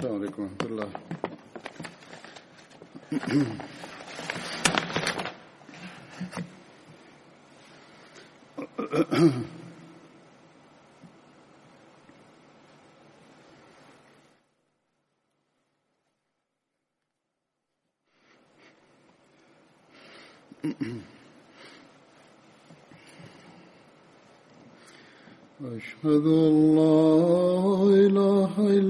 [0.00, 0.88] السلام عليكم ورحمة الله.
[25.76, 26.96] أشهد أن لا
[28.06, 28.89] إله إلا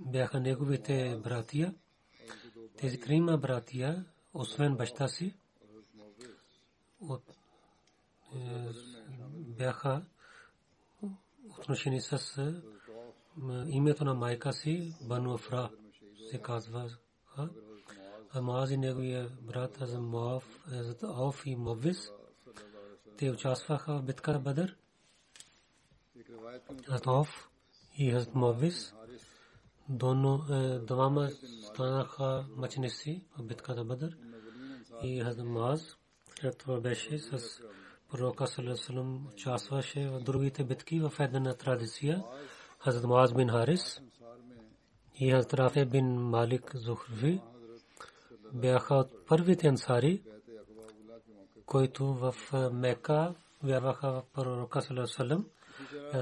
[0.00, 1.74] бяха неговите братия.
[2.76, 4.04] Тези крима братия,
[4.34, 5.34] освен баща си,
[7.00, 7.22] от,
[8.34, 8.68] е,
[9.36, 10.02] бяха
[11.58, 12.54] отношени с е,
[13.68, 15.70] името на майка си, Бануфра,
[16.30, 16.90] се казва.
[18.34, 20.66] Амаз и неговия брат Азамов,
[21.02, 22.10] Ауф и Мовис,
[23.18, 24.76] те участваха в битка Бадър.
[26.88, 27.50] Азамов
[27.98, 28.94] и Азамовис
[29.88, 31.30] Мовис दोनों е, двама
[31.66, 34.16] станаха мъченици в битката Бадър
[35.02, 35.96] и Hazrat Муаз
[36.40, 37.60] след това беше с
[38.08, 42.24] пророка Салесалам участваше в другите битки в една традиция
[42.84, 44.00] Hazrat Муаз бин Харис
[45.14, 47.40] и Hazrat Рафе бин Малик Зухрви
[48.52, 50.22] бяха от първите ансари,
[51.66, 55.46] които в е, Мека вярваха в пророка Салесалам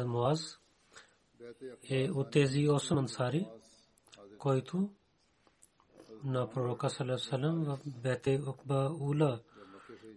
[0.06, 0.58] Муаз
[1.90, 3.46] е от тези 8 ансари,
[4.38, 4.90] който
[6.24, 9.40] на пророка Салесалам в Бете Акба Ула,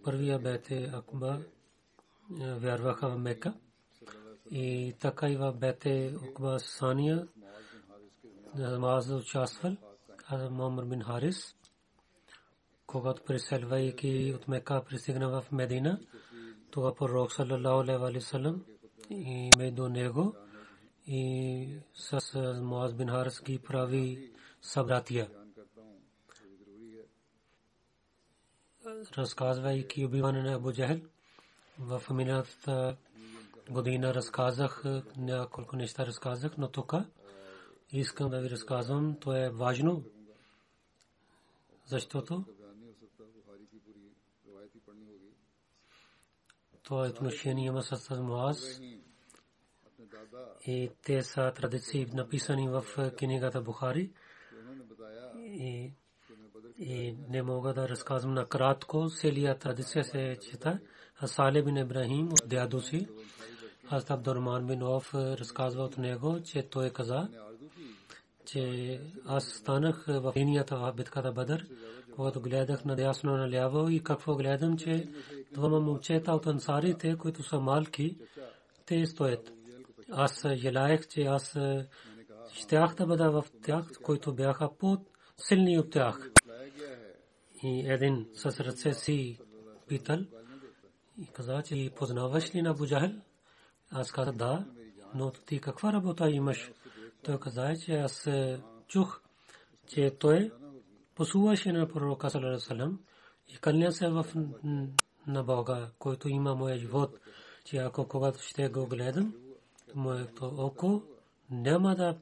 [0.04, 1.42] първия Бете Акба
[2.40, 3.54] вярваха в Мека
[4.52, 7.28] и така и в Бете Акба Сания
[8.56, 9.78] Муаз участвал,
[10.28, 11.56] а Мамр бин Харис,
[12.86, 16.00] когато преселвайки от Мека пристигна в Медина,
[16.72, 18.66] тогава пророк саллалаху алейхи ва саллям
[19.10, 20.36] и между него
[21.12, 25.30] и с Муаз бин Харис ги прави събратия.
[29.18, 31.02] Разказвайки убиване на Абу Джахел,
[31.80, 32.98] в миналата
[33.70, 34.84] година разказах
[35.18, 36.94] няколко неща разказах, но тук
[37.92, 40.04] искам да ви разказвам, то е важно,
[41.86, 42.46] защото
[46.84, 48.80] това е отношение има с Муаз
[50.68, 52.84] и те са традиции написани в
[53.18, 54.12] книгата Бухари
[55.38, 55.92] и,
[56.78, 60.80] и не мога да разказвам накратко, целият традиция се чета.
[61.26, 63.08] Сале бин Ибрахим от дядо си,
[63.90, 67.30] Хазрат Абдурман бин Оф разказва от него, че той каза,
[68.46, 71.68] че аз станах в линията битката Бадър,
[72.16, 75.08] когато гледах надясно наляво и какво гледам, че
[75.54, 78.18] двама момчета от ансарите, които са малки,
[78.86, 79.59] те стоят.
[80.12, 81.58] Аз желаях, че аз
[82.54, 85.00] щях да бъда в тях, които бяха под
[85.38, 86.32] силни от тях.
[87.64, 89.40] И един с ръце си
[89.88, 90.20] питал
[91.22, 93.12] и каза, че познаваш ли на Буджахел?
[93.92, 94.66] Аз казах да,
[95.16, 96.72] но ти каква работа имаш?
[97.24, 98.28] Той каза, че аз
[98.88, 99.22] чух,
[99.88, 100.52] че той
[101.16, 103.00] посуваше на пророка Салам
[103.48, 104.26] и кълня се в
[105.28, 107.20] на Бога, който има моя живот,
[107.66, 109.34] че ако когато ще го гледам,
[109.96, 111.02] моето око
[111.52, 112.18] няма да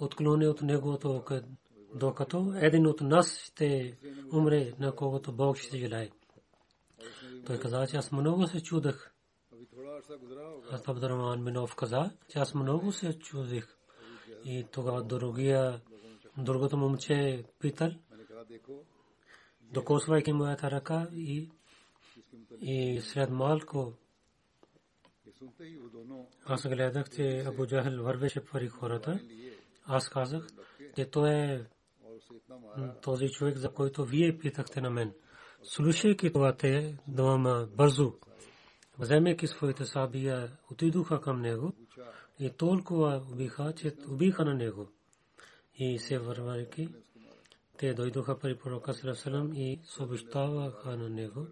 [0.00, 1.40] отклони от неговото око,
[1.94, 3.98] докато един от нас ще
[4.32, 6.10] умре, на когото Бог ще желае.
[7.46, 9.12] Той каза, че аз много се чудах.
[10.70, 13.76] Аз Абдурахман Минов каза, че аз много се чудих.
[14.44, 15.80] И тогава другия,
[16.38, 17.90] другото момче питал,
[19.60, 21.50] докосвайки моята ръка и,
[22.60, 23.92] и след малко
[26.46, 29.20] аз гледах, че Абу Джахел вървеше пари хората.
[29.86, 30.46] Аз казах,
[30.96, 31.64] че той е
[33.02, 35.12] този човек, за който вие питахте на мен.
[35.62, 38.14] Слушайки това, те двама бързо,
[38.98, 41.72] вземайки своите сабия, отидоха към него
[42.38, 44.88] и толкова убиха, че убиха на него.
[45.74, 46.88] И се вървайки,
[47.78, 51.46] те дойдоха при пророка Салам и съобщаваха на него.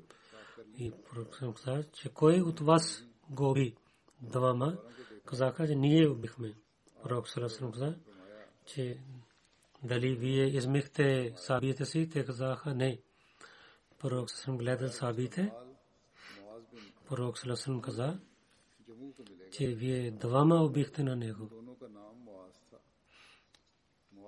[0.79, 3.75] И пророк каза, че кой от вас го уби?
[4.23, 4.79] Двама
[5.25, 6.55] казаха, че ние убихме.
[7.03, 7.97] Пророк Салам каза,
[8.67, 8.99] че
[9.83, 13.01] дали вие измихте сабиите си, те казаха не.
[13.99, 15.53] Пророк Салам гледал сабиите.
[17.09, 18.21] Пророк Салам каза,
[19.53, 21.51] че вие двама убихте на него.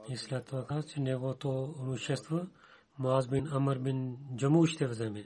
[0.09, 2.47] И след това каза, че неговото имущество
[2.99, 5.25] Муаз бин Амр бин Джаму ще вземе.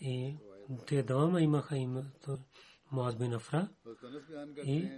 [0.00, 0.36] И
[0.86, 2.38] те двама имаха името
[2.92, 3.68] Муаз бин Афра
[4.64, 4.88] и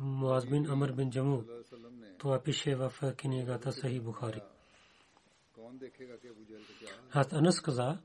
[0.00, 1.42] Муаз бин Амр бин Джаму.
[2.18, 4.42] Това пише в книгата Сахи Бухари.
[7.08, 7.98] Хат Анас каза,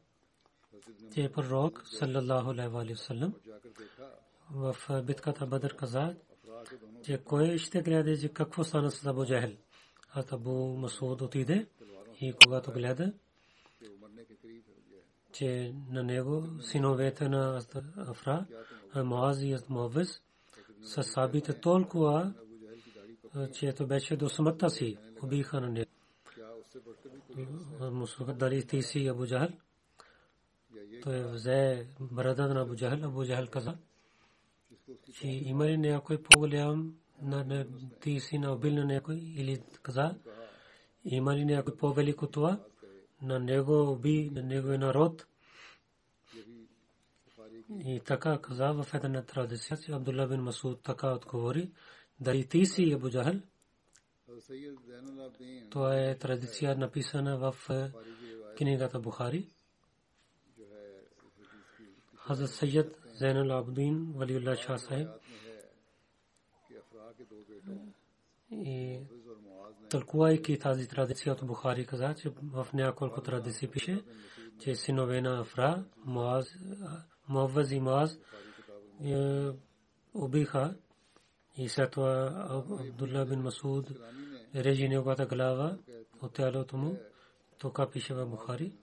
[1.14, 3.34] че пророк саллаллаху алейхи ва саллям
[4.52, 6.16] в битката Бадр каза,
[7.04, 9.56] че кой ще гледа, че какво стана с Абу Джахел.
[10.14, 11.68] А Абу Масуд отиде
[12.22, 13.14] и когато гледа,
[15.32, 17.62] че на него синовете на
[17.98, 18.46] Афра,
[18.96, 20.22] Муаз и Муавиз,
[20.84, 22.34] са сабите толкова,
[23.54, 25.92] че ето беше до смъртта си, убиха на него.
[27.92, 29.58] Мусулман дали ти си Абу Джахел?
[31.04, 33.78] Той взе брадата на Абу Джахел, Абу Джахел каза,
[35.14, 37.66] че има ли някой по-голям на
[38.02, 40.16] ти си на убил на някой или каза,
[41.06, 42.60] има ли някой по-велико това?
[43.22, 45.26] На него уби, на него е народ.
[47.86, 51.72] И така каза в една традиция, че Абдулла бин Масуд така отговори,
[52.20, 53.42] дали ти си Абу Джахел?
[55.70, 57.56] Това е традиция написана в
[58.58, 59.48] книгата Бухари.
[62.16, 65.08] Хазрат Сайед Зайнал Абдин Валиулlah Шah Сахиб
[68.52, 69.00] и
[69.90, 74.04] тълкувайки тази традиция от Бухари каза, че в няколко традиции пише,
[74.60, 76.56] че синове на Афра, Муаз,
[77.28, 78.20] Муаваз и Муаз
[80.14, 80.76] убиха
[81.58, 83.92] и след това Абдулла бин Масуд
[84.56, 85.78] режи неговата глава
[86.22, 86.98] от тялото му.
[87.60, 88.78] Тока пише в Бухари.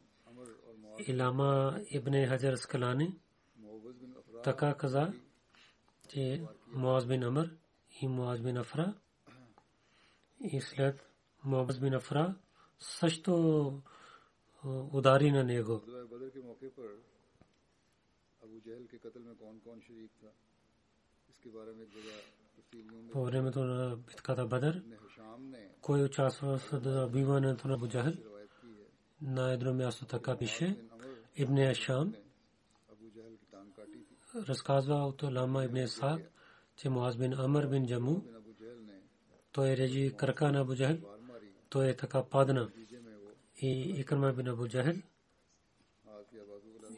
[1.07, 3.19] Илама Ибн Хаджар Скалани
[4.45, 5.13] така каза,
[6.09, 7.51] че Муаз бин Амр
[8.01, 8.95] и Муаз бин Афра
[10.41, 11.11] и след
[11.45, 12.35] Муаз бин Афра
[12.79, 13.83] също
[14.93, 15.83] удари на него.
[23.13, 24.83] По времето на битката Бадър,
[25.81, 26.73] кой участва в
[27.07, 28.13] убиването на Абу Джахел?
[29.23, 30.77] На едно място така пише
[31.37, 32.15] Ибн Ашам
[34.37, 36.21] разказва от Лама Ибн Саад,
[36.77, 38.25] че Муаз бин Амр бин Джаму,
[39.57, 40.99] той режи крака на Абу Джахел,
[41.69, 42.71] той е така падна
[43.61, 43.71] и
[44.01, 44.97] Икрама бин Абу Джахел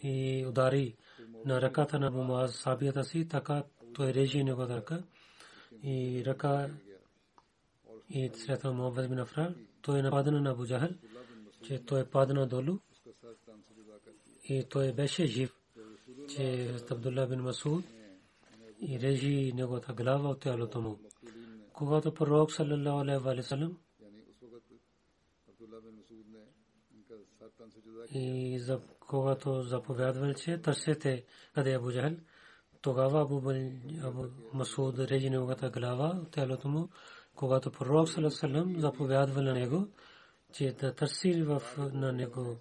[0.03, 0.97] и удари
[1.45, 5.03] на ръката на Абу Муаз сабията си, така той режи неговата ръка
[5.83, 6.71] и ръка
[8.11, 10.95] и след това Муаз бин Афра, той нападна на Абу Джахел,
[11.63, 12.79] че той падна долу
[14.45, 15.55] и той беше жив
[16.29, 17.85] че Абдулла бин Масуд
[18.81, 20.99] и режи неговата глава от тялото му
[21.79, 23.79] когато пророк саллалаху алейхи ва саллям
[28.15, 32.15] и за когато заповядвал, че търсете къде Абу Джахл,
[32.81, 33.37] тогава Абу,
[34.03, 36.89] Абу Масуд режи неговата глава, телото му,
[37.35, 39.89] когато пророк салам заповядвал на него,
[40.53, 42.57] че да търси в, на него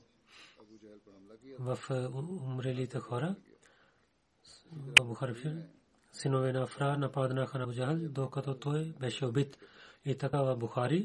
[1.60, 1.80] в
[2.48, 3.36] умрелите хора.
[5.02, 5.76] Абу Харфир
[6.20, 7.24] سنوبین افرا نپا
[7.78, 8.70] جہل، دو قتو تو
[10.64, 11.02] بخاری۔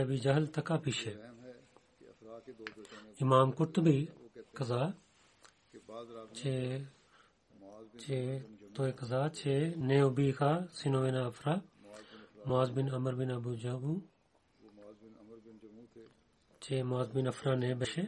[0.00, 1.12] ابھی جہل تکا پیچھے۔
[3.22, 3.98] امام قرطبی
[9.36, 9.46] چھ
[9.88, 10.86] نئے اوبی خا س
[11.28, 11.54] افرا
[12.50, 13.94] معذبن امر بن ابو جمو
[16.62, 18.02] چھ محض بن افرا نے بشے۔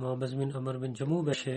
[0.00, 1.56] معذبن امر بن جمو بشے۔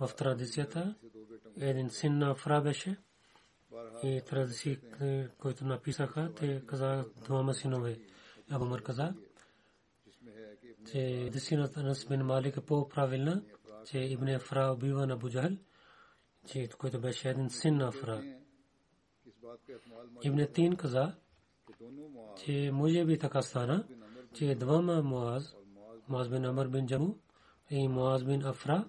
[0.00, 0.94] в традицията.
[1.60, 2.96] Един син на Афра беше
[4.02, 4.78] и традиции,
[5.38, 8.00] които написаха, те казаха двама синове.
[8.50, 9.14] Абу Мар каза,
[10.92, 13.42] че десината на Бин Малик е по-правилна,
[13.86, 15.54] че Ибн Афра убива на Буджахл,
[16.46, 18.22] че който беше един син на Афра.
[20.22, 21.14] Ибн Тин каза,
[22.44, 23.86] че може би така стана,
[24.34, 25.56] че двама Муаз,
[26.08, 27.18] Муаз бин Амар бин Джаму
[27.70, 28.88] и Муаз бин Афра,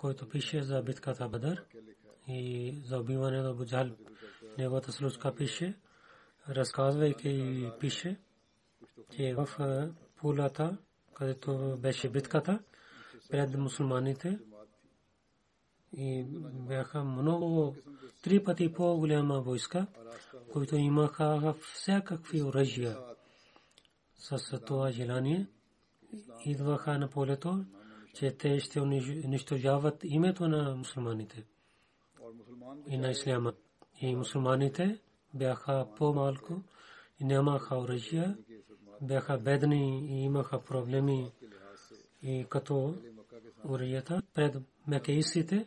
[0.00, 1.64] който пише за битката Бадър
[2.28, 3.88] и за убиване на Буджал.
[4.58, 5.78] Неговата случка пише,
[6.48, 8.20] разказвайки пише,
[9.16, 9.48] че в
[10.16, 10.76] пулата,
[11.14, 12.58] където беше битката,
[13.30, 14.38] пред мусулманите
[15.92, 16.24] и
[16.68, 17.76] бяха много
[18.22, 19.86] три пъти по-голяма войска,
[20.52, 22.98] които имаха всякакви оръжия.
[24.16, 25.46] С това желание
[26.44, 27.64] идваха на полето
[28.14, 31.44] че те ще унищожават името на мусулманите
[32.88, 33.52] и на исляма.
[34.00, 34.98] И мусулманите
[35.34, 36.62] бяха по-малко
[37.20, 38.36] и нямаха оръжия,
[39.02, 41.32] бяха бедни и имаха проблеми
[42.22, 42.94] и като
[43.68, 45.66] оръжията пред мекеисите,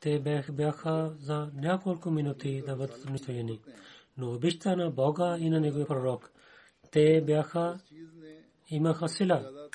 [0.00, 3.60] те бяха за няколко минути да бъдат унищожени.
[4.16, 6.30] Но обичта на Бога и на Неговия пророк,
[6.90, 7.78] те бяха
[8.70, 9.68] имаха сила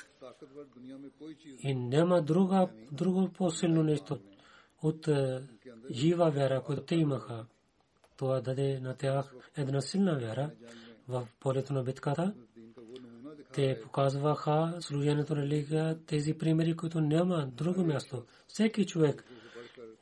[1.62, 4.18] и няма друга, друго по-силно нещо
[4.82, 5.42] от е,
[5.90, 7.46] жива вяра, която те имаха.
[8.16, 10.50] Това даде на тях една силна вяра
[11.08, 12.34] в полето на битката.
[13.52, 18.24] Те показваха служението на лига тези примери, които няма друго място.
[18.46, 19.24] Всеки човек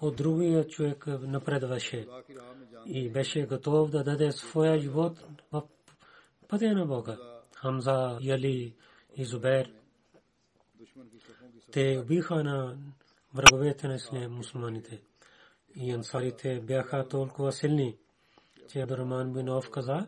[0.00, 2.08] от другия човек напредваше
[2.86, 5.62] и беше готов да даде своя живот в
[6.48, 7.18] пътя на Бога.
[7.54, 8.74] Хамза, Яли
[9.16, 9.72] и Зубер–
[11.76, 12.76] те убиха на
[13.34, 15.02] враговете на мусулманите.
[15.74, 17.96] И ансарите бяха толкова силни,
[18.68, 20.06] че Абдурман бин Ауф каза,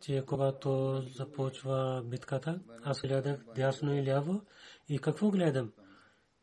[0.00, 4.42] че когато започва битката, аз гледах дясно и ляво
[4.88, 5.72] и какво гледам?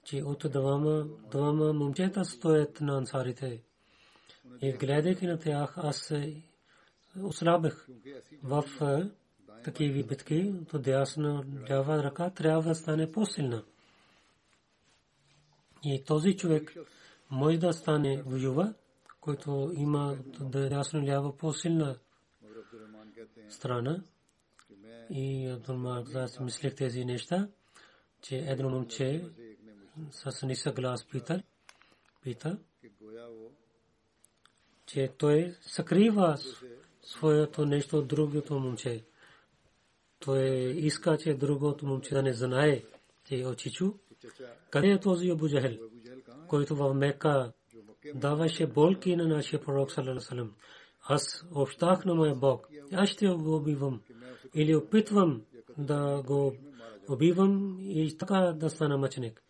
[0.04, 3.62] Че от двама, двама момчета стоят на ансарите.
[4.62, 6.14] И гледайки на тях, аз
[7.24, 7.88] ослабих
[8.44, 9.10] в е,
[9.64, 13.64] такива битки, то дясна лява ръка трябва да стане по-силна.
[15.86, 16.74] И този човек
[17.30, 18.74] може да стане воюва,
[19.22, 21.98] който има да е дясно ляво по-силна
[23.50, 24.04] страна.
[25.10, 27.48] И Абдулмар аз мислех тези неща,
[28.22, 29.26] че едно момче
[30.12, 31.44] с нисък глас пита,
[32.22, 32.58] пита,
[34.86, 36.38] че той съкрива
[37.02, 39.04] своето нещо от другото момче.
[40.20, 42.84] Той иска, че другото момче да не знае,
[43.26, 43.94] че очичу.
[44.70, 45.78] Къде е този Абу Джахел,
[46.48, 47.52] който в Мека
[48.16, 50.54] даваше болки на нашия пророк салам.
[51.08, 52.68] Аз общах на моя Бог.
[52.94, 54.02] Аз ще го убивам.
[54.54, 55.42] Или опитвам
[55.78, 56.56] да го
[57.10, 59.42] убивам и така да стана мъченик.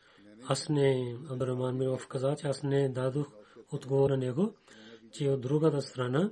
[0.48, 3.27] Аз не, Абдраман Миров каза, че аз не дадох
[3.72, 4.53] отговор на него,
[5.12, 6.32] че от другата страна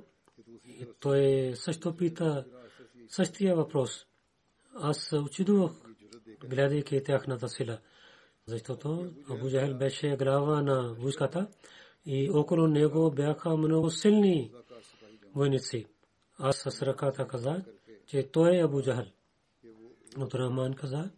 [0.99, 2.45] той също пита
[3.07, 4.05] същия въпрос.
[4.75, 5.71] Аз очудвах,
[6.49, 7.79] гледайки тяхната сила.
[8.47, 11.47] Защото Абу Джахел беше глава на войската
[12.05, 14.51] и около него бяха много силни
[15.35, 15.85] войници.
[16.37, 17.61] Аз с ръката казах,
[18.05, 19.05] че той е Абу Джахел.
[20.17, 21.09] Абдурахман каза,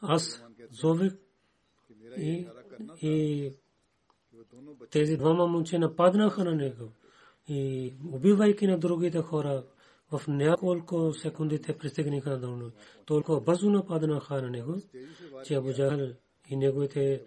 [0.00, 1.12] аз зових
[2.16, 2.46] и,
[3.02, 3.52] и
[4.90, 6.92] тези двама момче нападнаха на него
[7.48, 9.64] и убивайки на другите хора
[10.12, 12.70] в няколко секунди те пристигнаха на долу.
[13.06, 14.74] Толкова бързо нападнаха на него,
[15.44, 16.08] че Абу Джахал
[16.48, 17.22] и неговите,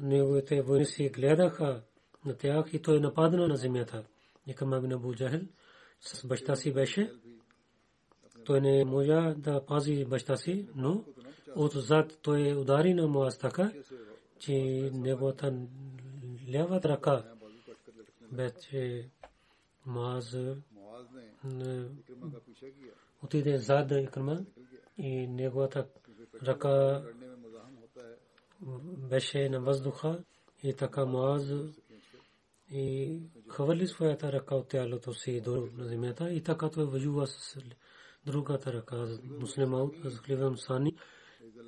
[0.00, 1.82] неговите войници гледаха
[2.24, 4.04] на тях и той нападна на земята.
[4.46, 5.40] И към Абу Джахал
[6.00, 7.12] с баща си беше.
[8.44, 11.04] Той не можа да пази баща си, но
[11.56, 13.72] отзад той удари на Муаз така,
[14.38, 14.52] че
[14.94, 15.66] неговата
[16.52, 17.24] лява ръка
[18.32, 19.10] беше
[19.86, 20.36] Муаз
[23.22, 24.40] отиде зад Икрама
[24.98, 25.86] и неговата
[26.42, 27.02] ръка
[29.10, 30.24] беше на въздуха
[30.62, 31.52] и така Муаз
[32.70, 37.58] и хвърли своята ръка от тялото си до земята и така той воюва с
[38.26, 39.06] другата ръка.
[39.40, 39.90] Муслиман
[40.24, 40.96] Хливам Сани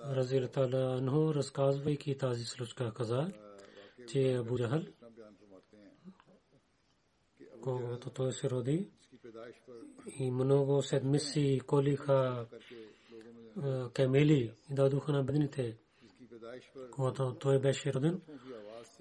[0.05, 3.33] Разилтала Анхо разказвайки тази случка каза,
[4.09, 4.83] че Абу Джахал
[7.61, 8.91] когато той се роди
[10.19, 12.47] и много седмици колиха
[13.93, 15.77] камели и дадоха на бедните.
[16.91, 18.21] Когато той беше роден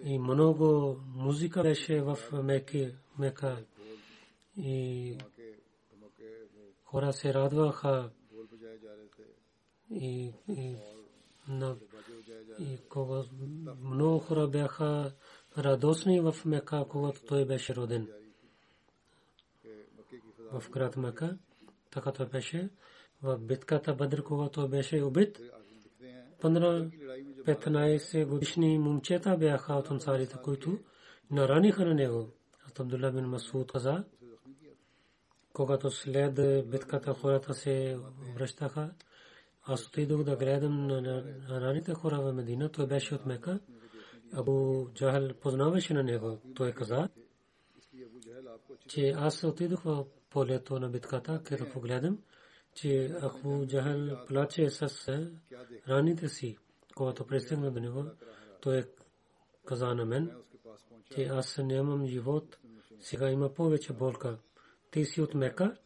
[0.03, 2.17] и много музика беше в
[3.19, 3.65] Мека
[4.58, 5.17] и
[6.83, 8.09] хора се радваха
[9.92, 10.75] и, и,
[11.48, 11.77] на,
[12.59, 13.24] и кога
[13.81, 15.13] много хора бяха
[15.57, 18.07] радостни в Мека, когато той беше роден.
[20.51, 21.37] В град Мека,
[21.92, 22.70] така той беше.
[23.22, 25.40] В битката Бадр, когато беше убит,
[26.42, 27.28] 15
[28.25, 30.79] годишни момчета бяха от ансарите, които
[31.31, 32.33] нараниха на него.
[32.79, 34.03] Абдулла бин Масуд каза,
[35.53, 36.35] когато след
[36.69, 37.99] битката хората се
[38.35, 38.91] връщаха,
[39.63, 42.69] аз отидох да гледам на раните хора в Медина.
[42.69, 43.59] Той беше от Мека.
[44.33, 46.41] Абу Джахал познаваше на него.
[46.55, 47.09] Той каза,
[48.87, 52.19] че аз отидох в полето на битката, където погледам,
[52.75, 55.09] че Абу Джахал плаче с
[55.87, 56.57] раните си.
[57.00, 58.05] Когато пристигна до него,
[58.62, 58.83] той
[59.66, 60.31] каза на мен,
[61.16, 62.57] че аз нямам живот,
[63.00, 64.38] сега има повече болка.
[64.92, 65.77] Ти си от Мека,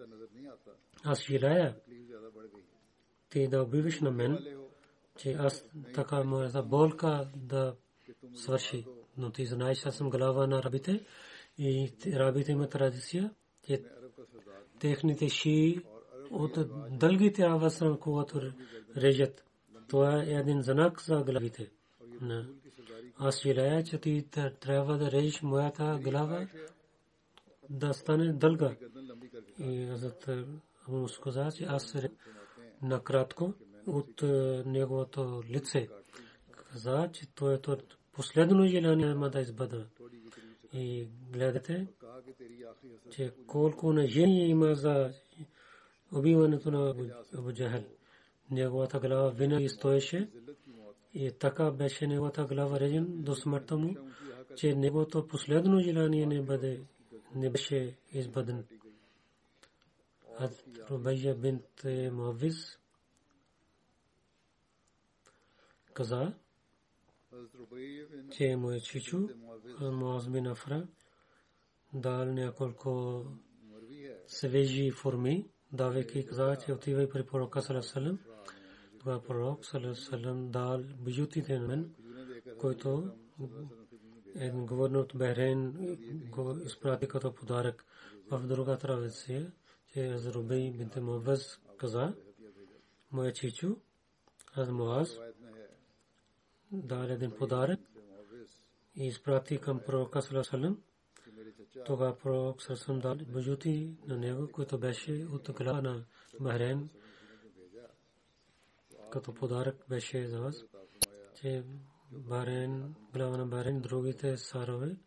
[1.04, 1.76] аз желая
[3.30, 4.58] ти да убиваш на мен,
[5.18, 7.76] че аз така моята болка да
[8.36, 8.86] свърши.
[9.18, 11.06] Но ти знаеш, аз съм глава на рабите
[11.58, 13.34] и рабите имат традиция,
[13.68, 13.84] че
[14.80, 15.82] техните ши
[16.32, 16.58] от
[17.00, 18.42] дългите аваса, когато
[18.98, 19.44] режат.
[19.94, 21.72] Това е един знак за главите.
[23.18, 24.26] Аз желая, че ти
[24.60, 26.48] трябва да режеш моята глава
[27.70, 28.76] да стане дълга.
[29.60, 30.30] И Азат
[30.88, 31.96] Абу каза, че аз
[32.82, 33.54] накратко
[33.88, 34.22] от
[34.66, 35.88] неговото лице.
[36.52, 37.60] Каза, че то е
[38.12, 39.88] последно желание има да избада.
[40.74, 41.88] И гледате,
[43.12, 45.14] че колко на жени има за
[46.12, 46.96] убиването на
[47.38, 47.84] Абу Джахал.
[48.54, 50.30] Неговата глава винаги стоеше
[51.14, 53.96] и така беше неговата глава режен до смъртта му,
[54.56, 56.82] че неговото последно желание не бъде
[57.36, 58.66] не беше избаден.
[60.90, 62.80] Рубайя бинт Муавиз
[65.94, 66.34] каза,
[68.32, 69.28] че му е чичу,
[69.82, 70.88] Муаз бин Афра,
[71.94, 73.26] дал няколко
[74.28, 78.20] свежи форми, давайки каза, че отивай при пророка Салесалем.
[79.04, 81.94] Тогава пророк Салесалем дал бижутите на мен,
[82.60, 83.12] който
[84.36, 85.74] един говорен от Бехрейн
[86.32, 87.86] го изпрати като подарък
[88.32, 89.52] в друга традиция
[89.94, 92.14] че Азрубей бинте Муаваз каза,
[93.12, 93.76] моя чичу,
[94.56, 95.20] аз Муаз,
[96.72, 97.80] даде един подарък
[98.96, 100.78] и изпрати към пророка Салесалем.
[101.86, 106.06] Тогава пророк Салесалем дал бажути на него, който беше от глава на
[106.40, 106.90] Бахрейн,
[109.14, 110.66] като подарък беше за вас,
[111.36, 111.64] че
[112.12, 114.98] Бахрейн, глава на Бахрейн, другите сарове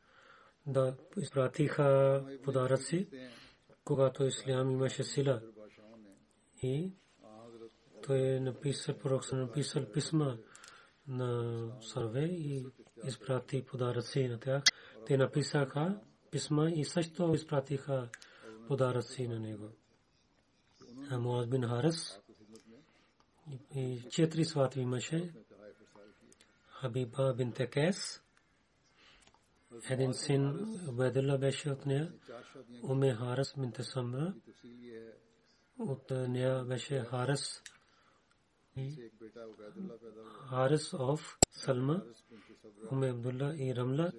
[0.67, 3.09] да изпратиха подаръци,
[3.85, 5.43] когато ислям имаше сила.
[6.63, 6.93] И
[8.03, 10.39] той е написал, пророк написал писма
[11.09, 12.67] на Сарве и
[13.05, 14.63] изпрати подаръци на тях.
[15.07, 18.09] Те написаха писма и също изпратиха
[18.69, 19.69] подаръци на него.
[21.11, 22.26] Муаз бин Харас и
[24.11, 25.33] четири свати имаше.
[26.69, 28.23] Хабиба бин Текес,
[29.91, 32.13] един син Убайдулла беше от нея,
[32.83, 34.35] Уме Харас бин Тесамра,
[35.79, 37.63] от нея беше Харас
[40.49, 41.21] Харис of
[41.63, 41.97] Salma,
[42.93, 44.13] Ume Abdullah и Рамла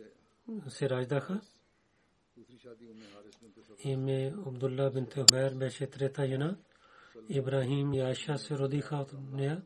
[0.69, 1.41] се раждаха.
[3.79, 6.57] Име Абдулла бинт Хумайр беше трета жена.
[7.29, 9.63] Ибрахим и Айша се родиха от нея.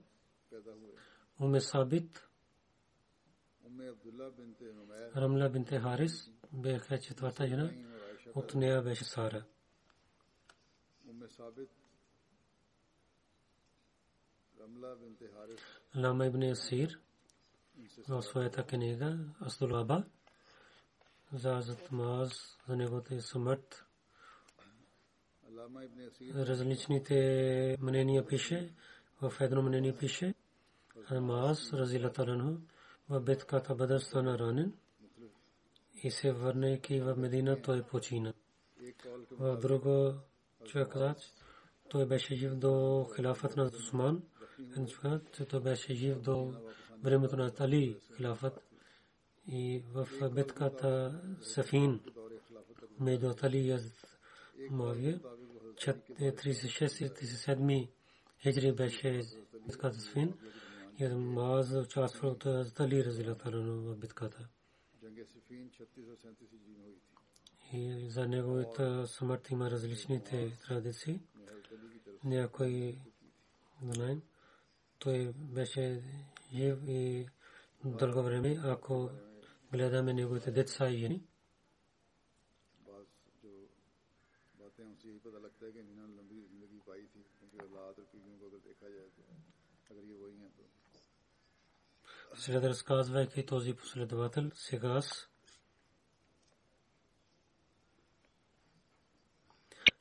[1.39, 2.27] Уме Сабит,
[5.15, 7.71] Рамла бинт Харис бяха четвърта жена.
[8.35, 9.45] От нея беше Сара.
[15.95, 16.99] Лама ибн Асир
[18.07, 20.03] в своята книга Асдул Аба
[21.33, 23.85] за Азат Маз за неговата смърт
[26.35, 28.73] различните мнения пише
[29.21, 30.33] в едно мнение пише
[31.11, 32.57] Маз разилатаранху
[33.09, 34.73] в битката Бадър стана ранен
[36.03, 38.33] и се върнайки в Медина той почина.
[39.31, 40.13] В друго
[40.65, 41.15] човек каза,
[41.89, 44.21] той беше жив до хилафът на Усман
[45.33, 46.53] че той беше жив до
[47.03, 48.63] времето на Али хилафът
[49.47, 51.99] и в битката Сафин
[52.99, 53.79] между Али
[54.59, 55.19] и Мавия
[55.75, 57.89] 36 и 37
[58.41, 59.21] хиджри беше
[59.67, 60.33] битката Сафин
[60.99, 64.47] и Мааз участва от Али разилатарано в битката.
[67.73, 71.19] И за неговата смърт има различните традиции.
[72.23, 72.97] Някой
[73.83, 74.21] знаем
[74.99, 76.03] той беше
[76.53, 77.25] жив и
[77.85, 79.09] дълго време, ако
[79.71, 81.23] гледаме неговите деца и жени.
[92.34, 95.28] След разказвайки този последовател, сега аз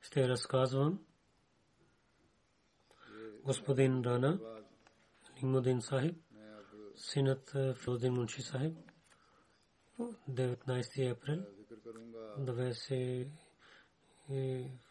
[0.02, 1.06] ще разказвам
[3.44, 4.40] господин Рана
[5.42, 6.16] Имудин Сахиб,
[6.96, 8.78] синът Филдин Мунши Сахиб,
[10.00, 11.46] 19 април
[12.40, 13.39] 20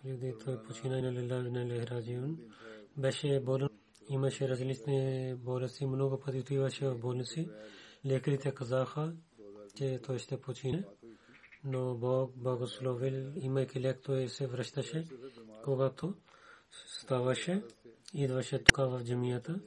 [0.01, 2.37] хиляди той почина на Лила на Лехраджиун.
[2.97, 3.69] Беше болен,
[4.09, 7.49] имаше различни болести, много пъти отиваше в болници.
[8.05, 9.13] Лекарите казаха,
[9.75, 10.83] че той ще почине.
[11.63, 15.07] Но Бог благословил, имайки лек, той се връщаше,
[15.63, 16.15] когато
[16.71, 17.63] ставаше,
[18.13, 19.59] идваше тук в джамията.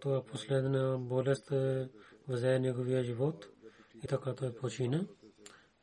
[0.00, 1.52] Това последна болест
[2.28, 3.53] взе неговия живот
[4.04, 5.06] и така той почина.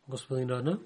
[0.08, 0.80] Господин Рана,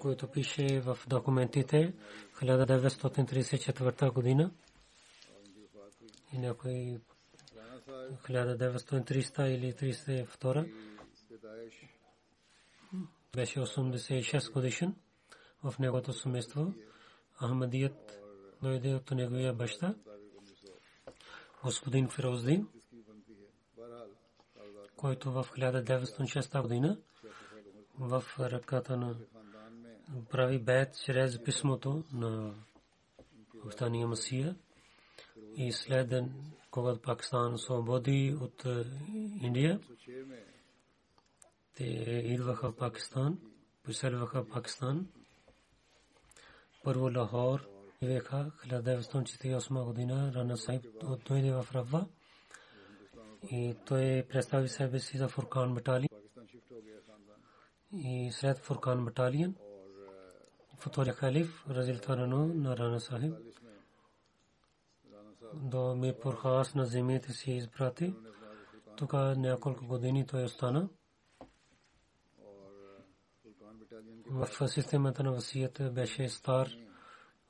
[0.00, 1.94] който пише в документите
[2.34, 4.50] 1934 година
[6.32, 7.00] и някой
[8.28, 10.72] 1930 или 32
[13.34, 14.96] беше 86 годишен
[15.64, 16.74] в неговото семейство.
[17.40, 18.20] Ахмадият
[18.62, 19.94] дойде от неговия баща,
[21.64, 22.68] господин Фироздин,
[24.96, 26.98] който в 1906 година
[27.98, 29.16] в ръката на
[30.30, 32.54] прави бед чрез писмото на
[33.66, 34.56] Остания Масия
[35.56, 36.12] и след
[36.70, 38.64] когато Пакистан освободи от
[39.42, 39.80] Индия,
[41.74, 41.84] те
[42.24, 43.38] идваха в Пакистан,
[43.82, 45.06] преселваха в Пакистан.
[46.84, 47.71] Първо Лахор
[48.06, 50.86] века 1948 година Рана Сайб
[51.28, 52.06] дойде в Рава
[53.50, 56.08] и той представи себе си за Фуркан баталион
[57.92, 59.54] и след Фуркан баталион
[60.78, 63.34] втория халиф Разилтарано на Рана Сахиб
[65.54, 68.14] до Мипур Хас на земите си изпрати.
[68.96, 70.88] Тук няколко години той остана.
[74.30, 76.68] в системата на васията беше стар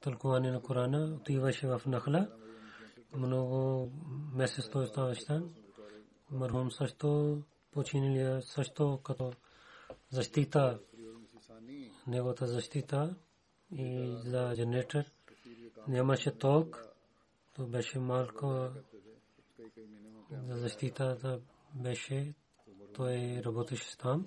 [0.00, 2.28] тълкуване на Корана, отиваше в Нахла.
[3.16, 3.90] Много
[4.32, 5.54] месец той оставаше там.
[6.30, 7.38] Мархум също
[7.72, 9.32] починали също като
[10.10, 10.80] защита,
[12.06, 13.16] неговата защита
[13.72, 15.04] и за генератор.
[15.88, 16.82] Нямаше ток,
[17.54, 18.68] то беше малко
[20.30, 21.40] за защитата
[21.74, 22.34] беше,
[22.94, 24.26] той работеше там.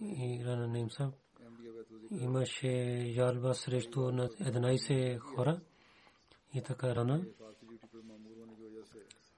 [0.00, 0.86] и Рана
[2.10, 5.60] имаше жалба срещу 11 хора
[6.54, 7.24] и така рана.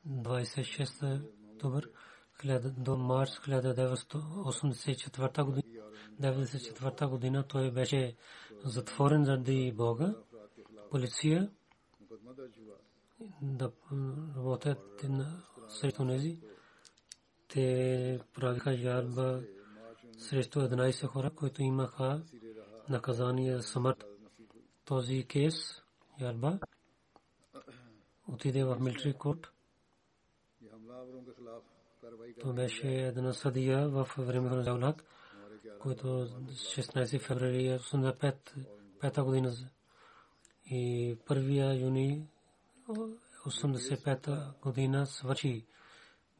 [0.08, 1.86] 26 октомври
[2.78, 5.62] до март 1984 година,
[6.20, 8.16] 94 година той беше
[8.64, 10.14] затворен заради Бога.
[10.90, 11.50] Полиция
[13.42, 13.72] да
[14.36, 15.04] работят
[15.68, 16.38] срещу нези.
[17.48, 19.42] Те правиха жалба
[20.22, 22.22] срещу 11 хора, които имаха
[22.88, 24.04] наказание смърт.
[24.84, 25.82] Този кейс,
[26.20, 26.58] Ярба,
[28.28, 29.50] отиде в милчи код.
[32.40, 35.04] То беше една съдия в времето на Джаулак,
[35.80, 39.52] който 16 феврари 1985 година
[40.66, 42.26] и 1 юни
[43.46, 45.66] 85 година свърши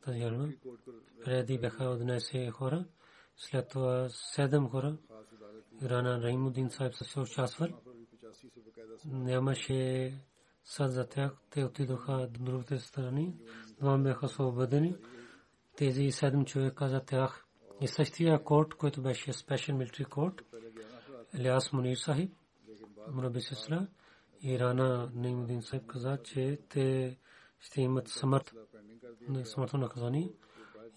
[0.05, 0.57] тази
[1.25, 2.85] Преди бяха 11 хора
[3.43, 4.97] след това седем хора.
[5.83, 7.69] Рана Раймудин Сайб също участвал.
[9.05, 10.13] Нямаше
[10.65, 11.37] съд за тях.
[11.51, 13.37] Те отидоха до другите страни.
[13.81, 14.97] Два бяха освободени.
[15.77, 17.47] Тези седем човека за тях.
[17.81, 20.43] И същия корт, който беше спешен милитари корт,
[21.39, 22.33] Ляс Мунир Сахиб,
[23.11, 23.87] Мураби Сесра
[24.43, 27.19] и Рана Неймудин Сайб каза, че те
[27.61, 28.53] ще имат смърт,
[29.45, 30.31] смъртно наказание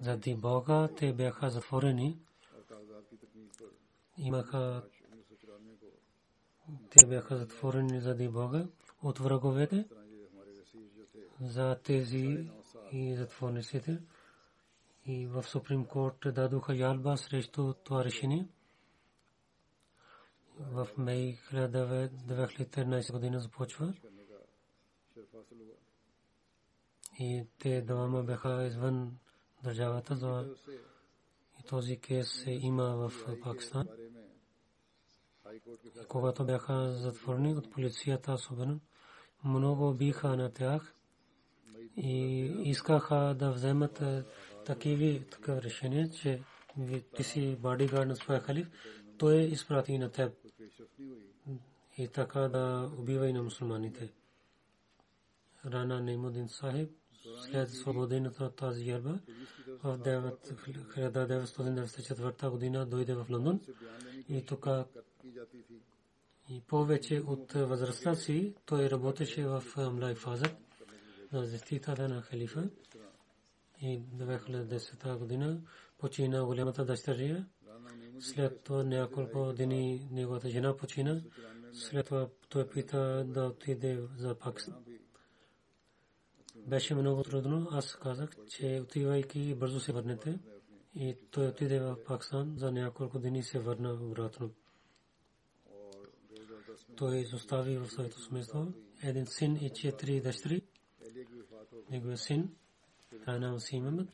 [0.00, 2.18] заради Бога те бяха затворени.
[4.18, 4.82] Имаха
[6.90, 8.68] те бяха затворени заради Бога
[9.02, 9.88] от враговете
[11.40, 12.50] за тези
[12.92, 14.02] и затворниците.
[15.04, 18.48] И в Суприм Корт дадоха ялба срещу това решение.
[20.58, 23.94] В май 2013 година започва.
[27.18, 29.18] И те двама бяха извън
[29.66, 30.54] държавата за
[31.60, 33.88] и този кейс има в Пакистан.
[35.54, 38.80] И когато бяха затворени от полицията особено,
[39.44, 40.94] много биха на тях
[41.96, 44.24] и искаха да вземат е,
[44.66, 46.42] такива такива решения, че
[47.16, 48.68] ти си бодигард на своя халиф,
[49.18, 50.32] той е изпрати на теб
[51.98, 54.12] и така да убива и на мусулманите.
[55.66, 56.90] Рана Неймудин Сахиб
[57.50, 59.18] след свободената от тази ярба
[59.84, 63.60] 1994 година дойде в Лондон
[64.28, 64.66] и тук
[66.50, 70.56] и повече от възрастта си той работеше в Млайк Фазът
[71.32, 72.68] на защитата на халифа
[73.82, 75.60] и 2010 година
[75.98, 77.44] почина голямата дъщеря.
[78.20, 81.22] След това няколко дни неговата жена почина.
[81.72, 84.85] След това той пита да отиде за Пакистан.
[86.66, 87.68] Беше много трудно.
[87.70, 90.38] Аз казах, че отивайки бързо се върнете.
[90.94, 94.50] И той отиде в Пакистан за няколко дни се върна обратно.
[96.96, 100.62] Той изостави в своето семейство един син и четири дъщери.
[101.90, 102.54] Неговия син,
[103.28, 104.08] Рана Симамът,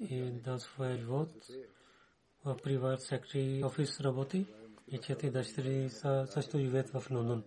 [0.00, 1.28] и да своя живот
[2.44, 4.46] в приват секретари офис работи
[4.88, 5.90] и четири дъщери
[6.26, 7.44] също живеят в Лондон.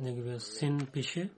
[0.00, 1.30] Неговия син пише,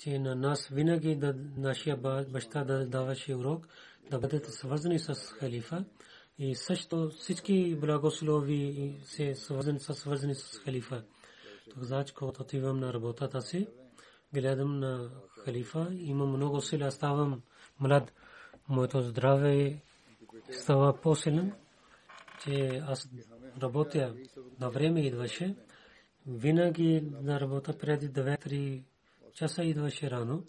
[0.00, 1.96] че на нас винаги да нашия
[2.30, 3.68] баща да даваше урок
[4.10, 5.84] да бъдете свързани с халифа.
[6.38, 11.04] И също всички благослови се свързани с свързани с халифа.
[11.76, 13.68] Значи, когато отивам на работата си,
[14.34, 15.10] гледам на
[15.44, 17.42] халифа, имам много сила, ставам
[17.80, 18.12] млад,
[18.68, 19.82] моето здраве
[20.50, 21.52] става по-силен,
[22.44, 23.08] че аз
[23.62, 24.14] работя.
[24.60, 25.56] На време идваше,
[26.26, 28.82] винаги на работа преди 9-3
[29.32, 30.44] часа идваше рано,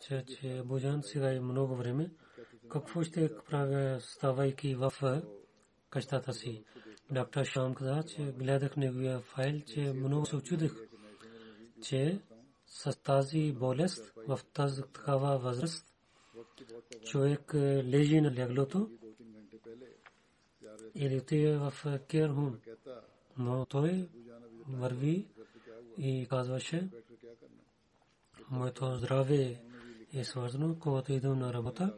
[0.00, 2.10] че, че Буджан сега е много време,
[2.68, 4.92] какво ще правя ставайки в
[5.90, 6.64] къщата си.
[7.10, 10.72] Доктор Шам каза, че гледах неговия файл, че много се очудих,
[11.82, 12.20] че
[12.66, 15.86] с тази болест в тази такава възраст
[17.04, 18.90] човек лежи на леглото
[20.94, 22.58] или отива в кер хум.
[23.38, 24.08] Но той
[24.68, 25.26] върви
[25.98, 26.88] и казваше,
[28.50, 29.62] моето здраве
[30.12, 31.96] е свързано, когато идвам на работа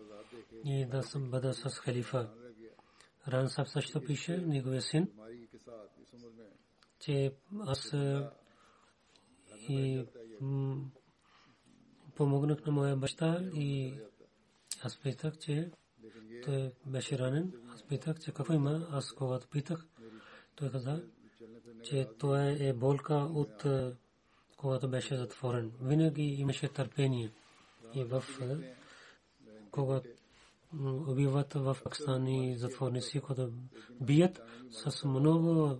[0.64, 2.30] и да съм бъда с халифа.
[3.28, 5.08] Ран също пише, неговия син,
[7.00, 7.94] че аз
[9.68, 10.04] и
[12.14, 13.94] помогнах на моя баща и
[14.82, 15.70] аз питах, че
[16.44, 17.52] той беше ранен.
[17.74, 18.88] Аз питах, че какво има.
[18.90, 19.86] Аз когато питах,
[20.54, 21.04] той каза,
[21.84, 23.66] че това е болка от
[24.62, 25.72] когато беше затворен.
[25.80, 27.30] Винаги имаше търпение.
[27.94, 28.24] И в
[29.70, 30.08] когато
[31.08, 33.52] убиват в Пакистан и затворници, които
[34.00, 35.76] бият с много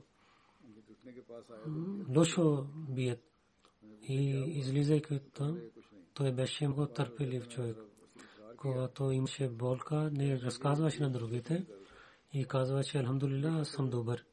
[2.16, 3.21] лошо бият.
[4.09, 5.59] И излизайки там,
[6.14, 7.77] той беше много търпелив човек.
[8.57, 11.66] Когато имаше болка, не разказваше на другите
[12.33, 14.25] и казваше, Алхамдулилlah, аз съм добър.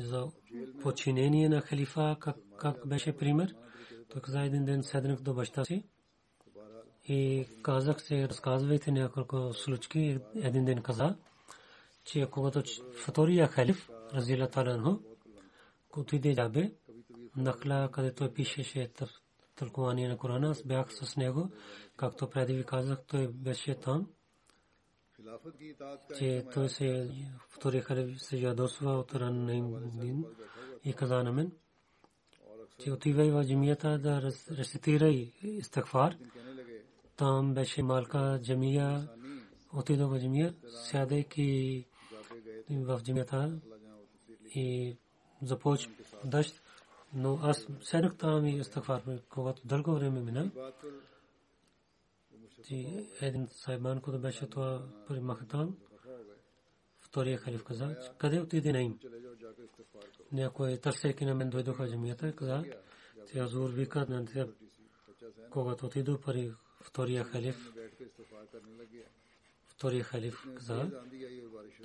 [0.00, 0.28] За
[0.82, 3.54] подчинение на халифа, как, как беше пример,
[4.08, 5.84] той каза един ден седнах до баща си
[7.08, 10.18] и казах се, разказвайте няколко случки.
[10.36, 11.16] Един ден каза,
[12.04, 12.62] че когато
[13.06, 14.98] втория халиф, Разила Таланху,
[15.96, 16.72] отиде Джабе,
[17.36, 18.92] Нахла, където пишеше
[19.56, 21.50] тълкование на Корана, бях с него,
[21.96, 24.08] както преди ви казах, той беше там,
[26.18, 27.10] че той се
[27.48, 30.24] втори халиф се ядосва от ранен
[30.84, 31.52] и каза на мен,
[32.78, 35.08] че отивай в джамията да рецитира
[35.42, 36.16] истагфар.
[37.16, 39.08] Там беше малка джамия,
[39.72, 41.86] отидох в джамия, сядайки
[42.70, 43.60] в джамията
[44.54, 44.96] и
[45.42, 45.88] започ
[46.24, 46.62] дъжд,
[47.14, 50.50] но аз седнах там и истагфар, когато дълго време мина.
[52.64, 55.76] Ти един сайбан, който беше това при Махатан,
[57.00, 58.98] втория халиф каза, къде отиде на им?
[60.32, 62.64] Някой търсейки на мен дойдоха джамията и каза,
[63.32, 64.56] че Азур вика на теб,
[65.50, 67.72] когато отидох при втория халиф,
[69.66, 70.90] втория халиф каза,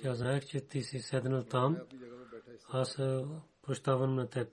[0.02, 1.78] тя знаех, че ти си седнал там,
[2.68, 2.96] аз
[3.62, 4.48] прощавам на теб.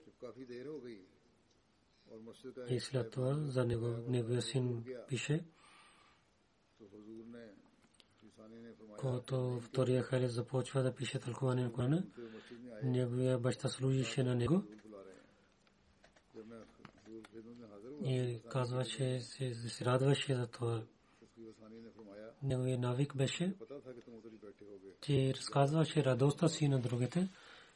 [2.68, 5.44] И след това за него, неговия син пише,
[8.98, 12.04] когато втория халиф започва да пише тълкуване на Корана,
[12.82, 14.62] неговия баща служише на него
[18.04, 20.82] и казваше, се радваше за това.
[22.42, 23.54] Неговия навик беше,
[25.00, 27.28] че разказваше радостта си на другите,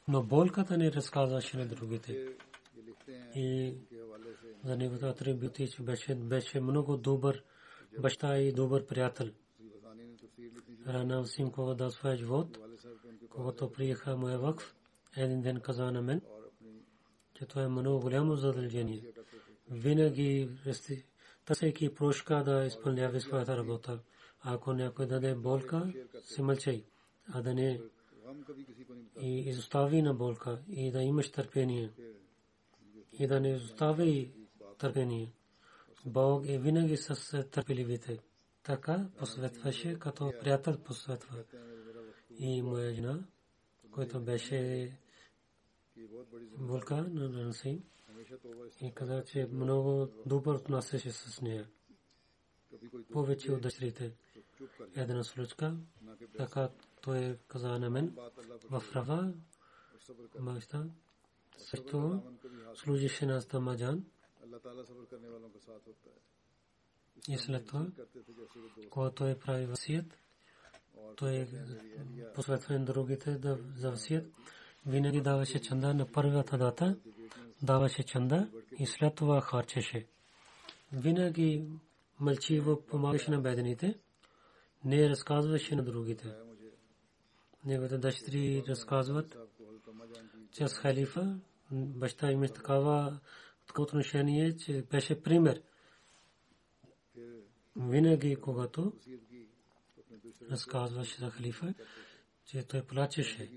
[0.07, 2.27] но болката не разказваше на другите.
[3.35, 3.73] И
[4.63, 7.43] за неговата атрибути, беше, беше много добър
[7.99, 9.29] баща и добър приятел.
[10.87, 12.57] Рана Сим, кога да своя живот,
[13.29, 14.75] когато приеха моя вакф,
[15.17, 16.21] един ден каза на мен,
[17.33, 19.03] че това е много голямо задължение.
[19.71, 20.49] Винаги
[21.45, 23.99] търсейки прошка да изпълнява своята работа.
[24.41, 26.85] Ако някой даде болка, се мълчай,
[27.33, 27.81] а да не
[29.21, 31.91] и изостави на болка и да имаш търпение.
[33.19, 34.33] И да не изостави
[34.77, 35.33] търпение.
[36.05, 38.19] Бог е винаги с търпеливите.
[38.63, 41.43] Така посветваше, като приятел посветва.
[42.39, 43.19] И моя жена,
[43.91, 44.91] който беше
[46.57, 47.81] вулка на Нанси,
[48.81, 51.69] и каза, че много добър отнасяше с нея.
[53.11, 54.15] Повече от дъщерите.
[54.95, 55.77] Една случка,
[56.37, 56.69] така
[57.01, 58.17] той каза на мен,
[58.69, 59.33] в Рава,
[60.39, 60.89] Махта,
[61.57, 62.21] също
[62.75, 64.05] служише на Стамаджан.
[67.29, 67.87] И след това,
[68.89, 70.17] когато той прави васият,
[71.15, 71.47] той
[72.35, 74.33] посветва на другите да за васият,
[74.85, 76.97] винаги даваше чанда на първата дата,
[77.61, 78.49] даваше чанда
[78.79, 80.07] и след това харчеше.
[80.91, 81.67] Винаги
[82.19, 83.99] мълчиво помагаше на бедните,
[84.85, 86.35] не разказваше на другите.
[87.65, 89.37] Неговите дъщери разказват,
[90.51, 91.39] че с халифа
[91.71, 93.19] баща има такава
[93.79, 95.61] отношение, че беше пример.
[97.75, 98.93] Винаги, когато
[100.51, 101.73] разказваше за халифа,
[102.45, 103.49] че той плачеше.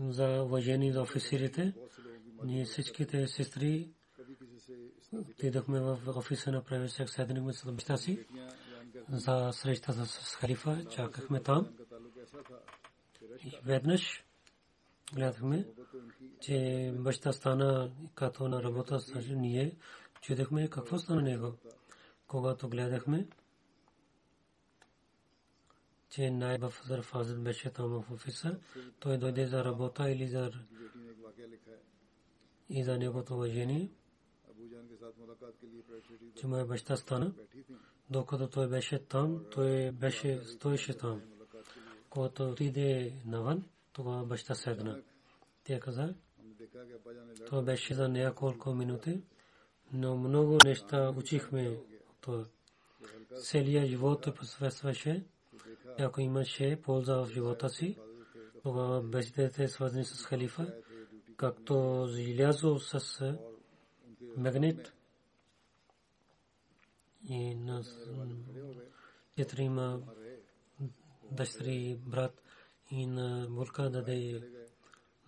[0.00, 1.74] За уважение за офицерите,
[2.44, 3.90] ние всичките сестри
[5.12, 8.26] отидохме в офиса на правителството, седнахме с баща си
[9.08, 11.76] за среща с халифа, чакахме там.
[13.44, 14.24] И веднъж
[15.14, 15.66] гледахме,
[16.40, 19.76] че баща стана като на работа с ние.
[20.20, 21.54] Чудехме какво стана него.
[22.26, 23.28] Когато гледахме,
[26.10, 28.58] че най-бафазър Фазил беше там в офиса,
[29.00, 30.50] той дойде за работа или за
[32.68, 33.90] и за негото уважение,
[36.36, 37.34] че моя баща стана,
[38.10, 41.22] докато той беше там, той беше стоеше там.
[42.10, 45.02] Когато отиде навън, тогава баща седна.
[45.64, 46.14] Тя каза,
[47.46, 49.22] това беше за няколко минути,
[49.92, 51.78] но много неща учихме
[52.20, 52.44] това.
[53.42, 55.24] Целият живот той посвещаваше
[55.98, 57.98] ако имаше полза в живота си,
[58.62, 60.74] тогава беседите свързани с халифа,
[61.36, 63.20] както желязо с
[64.36, 64.92] магнит.
[67.28, 67.82] и на
[69.36, 70.02] четирима
[71.30, 72.42] дъщери брат
[72.92, 74.42] и на Бурка даде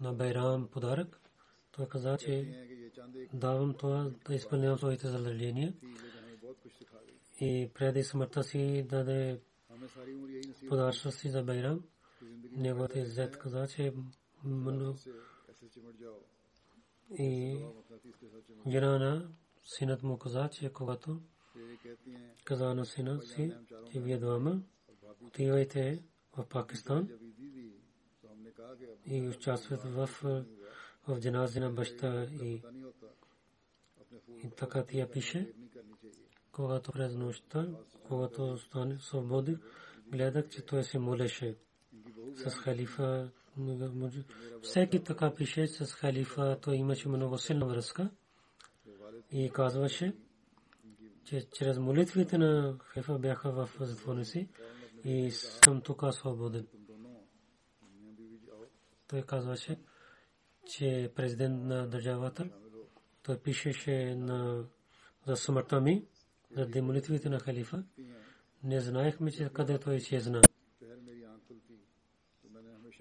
[0.01, 1.21] на Байрам подарък.
[1.73, 2.67] Той каза, че
[3.33, 5.75] давам това да изпълнявам своите задължения
[7.41, 9.41] и преди смъртта си даде
[10.69, 11.85] подаръчно си за Байрам.
[12.53, 13.93] Неговата иззет каза, че
[17.19, 17.59] и
[18.69, 19.29] жена на
[19.63, 21.21] синът му каза, че когато
[22.45, 23.55] каза на сина си,
[23.93, 24.63] че вие двама
[25.27, 26.03] отивайте
[26.37, 27.09] в Пакистан
[29.07, 30.09] и участват в
[31.07, 32.63] в джанази на баща и
[34.45, 35.53] и така тя пише,
[36.53, 37.69] когато през нощта,
[38.09, 39.57] когато стане свободи,
[40.13, 41.57] гледах, че той се молеше
[42.35, 43.31] с халифа.
[44.63, 48.11] Всеки така пише с халифа, той имаше много силна връзка
[49.31, 50.15] и казваше,
[51.25, 54.49] че чрез молитвите на халифа бяха в затвора си
[55.05, 56.67] и съм тук свободен.
[59.15, 59.79] Той казваше,
[60.67, 62.51] че президент на държавата,
[63.23, 64.65] той пишеше на
[65.27, 66.07] за смъртта ми,
[66.57, 67.85] за молитвите на халифа.
[68.65, 70.43] Не знаехме, че къде той изчезна.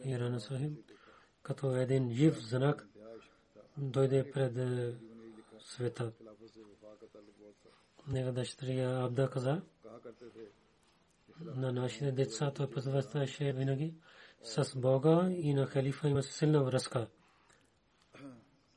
[0.05, 0.91] И Сахиб,
[1.43, 2.87] като един жив знак,
[3.77, 4.53] дойде пред
[5.59, 6.11] света.
[8.07, 9.61] Нега дъщеря Абда каза,
[11.41, 13.93] на нашите деца той посвещаваше винаги
[14.43, 17.07] с Бога и на халифа има силна връзка.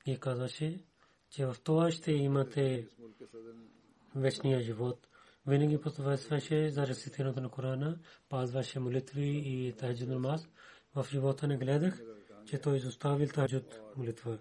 [0.07, 0.85] И казваше,
[1.31, 2.89] че в това ще имате
[4.15, 5.09] вечния живот.
[5.47, 7.99] Винаги посвещаваше за рецитирането на Корана,
[8.29, 10.49] пазваше молитви и таджуд намаз.
[10.95, 12.03] В живота не гледах,
[12.47, 14.39] че той изоставил таджуд молитва.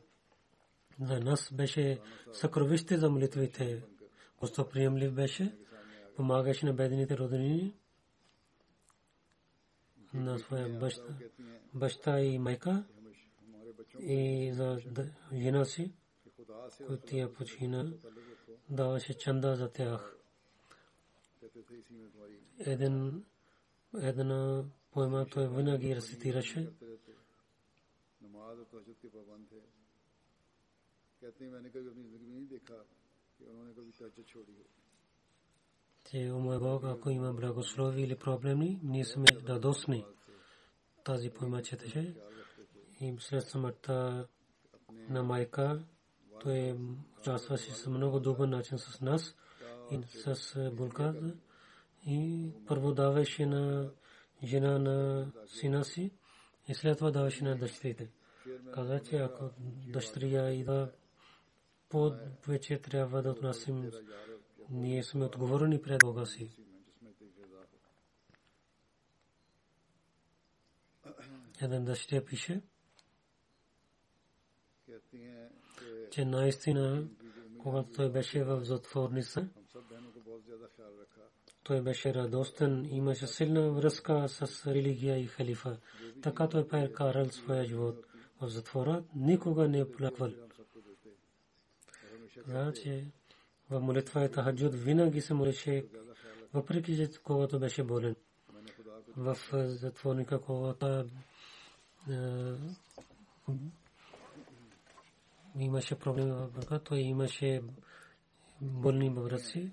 [1.01, 1.99] За нас беше
[2.34, 3.84] съкровище за молитвите.
[4.39, 5.55] Гостоприемлив беше,
[6.15, 7.73] помагаше на бедните роднини,
[10.16, 11.18] на своя баща,
[11.74, 12.84] баща и майка
[13.99, 14.82] и за
[15.34, 15.93] жена си,
[16.78, 17.93] която тя почина,
[18.70, 20.18] даваше чанда за тях.
[22.59, 23.26] Един,
[23.93, 26.70] една поема той винаги рецитираше.
[36.16, 40.05] Че о мой Бог, ако има благослови или проблеми, ние сме радостни.
[41.03, 42.16] Тази поема четеше
[43.01, 44.28] и след смъртта
[45.09, 45.84] на майка,
[46.41, 46.78] той
[47.20, 49.36] участваше с много добър начин с нас
[49.91, 51.34] и с булка
[52.05, 53.91] и първо даваше на
[54.43, 56.11] жена на сина си
[56.68, 58.09] и след това даваше на дъщерите.
[58.74, 59.49] Каза, че ако
[59.88, 60.91] дъщеря идва
[61.89, 63.91] повече трябва да отнасим.
[64.70, 66.51] Ние сме отговорени пред Бога си.
[71.61, 72.61] Един дъщеря пише,
[76.11, 77.07] че наистина,
[77.59, 79.47] когато той беше в затворница,
[81.63, 85.80] той беше радостен, имаше силна връзка с религия и халифа.
[86.22, 88.05] Така той прекарал своя живот
[88.41, 90.32] в затвора, никога не е плаквал.
[92.47, 93.07] Значи
[93.70, 95.86] в молитва и тахаджуд винаги се молеше,
[96.53, 98.16] въпреки че когато беше болен.
[99.18, 101.05] В затворника, когато
[105.59, 107.61] имаше проблеми в бърка, той имаше
[108.61, 109.72] болни бъбраци,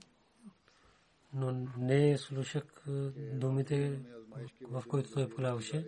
[1.35, 2.65] но не слушах
[3.33, 4.01] думите,
[4.63, 5.87] в които той поляваше.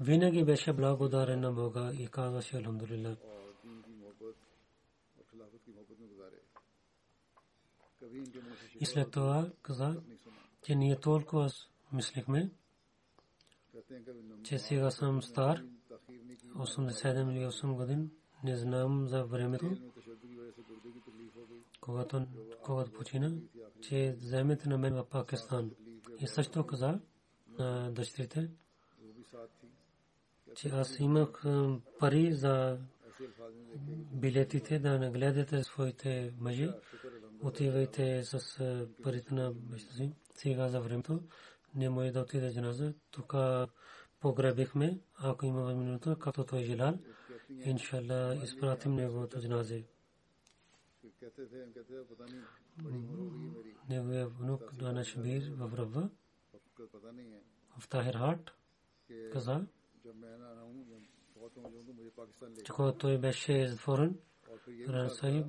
[0.00, 3.16] Винаги беше благодарен на Бога и казваше Алхамдулилlah.
[8.80, 10.02] И след това каза,
[10.62, 11.50] че ние толкова
[11.92, 12.50] мислихме,
[14.44, 15.64] че сега съм стар,
[16.56, 18.08] 87 или 8 години,
[18.44, 19.76] не знам за времето,
[21.80, 22.26] когато,
[22.62, 23.32] когато почина,
[23.82, 25.70] че вземете на мен в Пакистан.
[26.20, 27.00] И също каза
[27.58, 28.50] на дъщерите,
[30.54, 31.44] че аз имах
[31.98, 32.78] пари за
[34.12, 36.70] билетите да нагледате своите мъжи.
[37.42, 38.60] Отивайте с
[39.02, 40.12] парите на баща си.
[40.34, 41.22] Сега за времето
[41.74, 42.94] не може да отиде джаназа.
[43.10, 43.34] Тук
[44.20, 46.98] погребихме, ако има възможност, както той желал.
[47.64, 49.84] Иншалла, изпратим неговото джаназе.
[53.88, 56.10] Неговия внук Дана Шабир в Рава,
[57.78, 58.14] в Тахир
[59.32, 59.66] каза,
[62.64, 64.18] че когато той беше затворен,
[64.88, 65.46] Ран Сахиб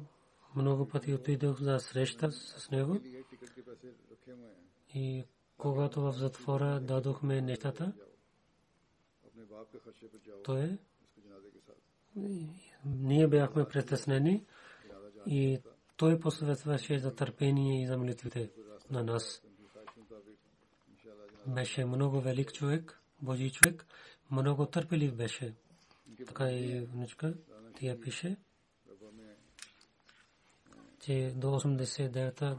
[0.55, 2.99] много пъти отидох за среща с него
[4.95, 5.25] и
[5.57, 7.93] когато в затвора дадохме нещата,
[10.43, 10.77] той
[12.85, 14.45] ние бяхме притеснени
[15.25, 15.59] и
[15.97, 18.51] той посъветваше за търпение и за молитвите
[18.91, 19.41] на нас.
[21.47, 23.85] Беше много велик човек, Божий човек,
[24.31, 25.55] много търпелив беше.
[26.27, 27.33] Така и внучка,
[27.79, 28.37] тя пише,
[31.07, 32.57] че до 89-та,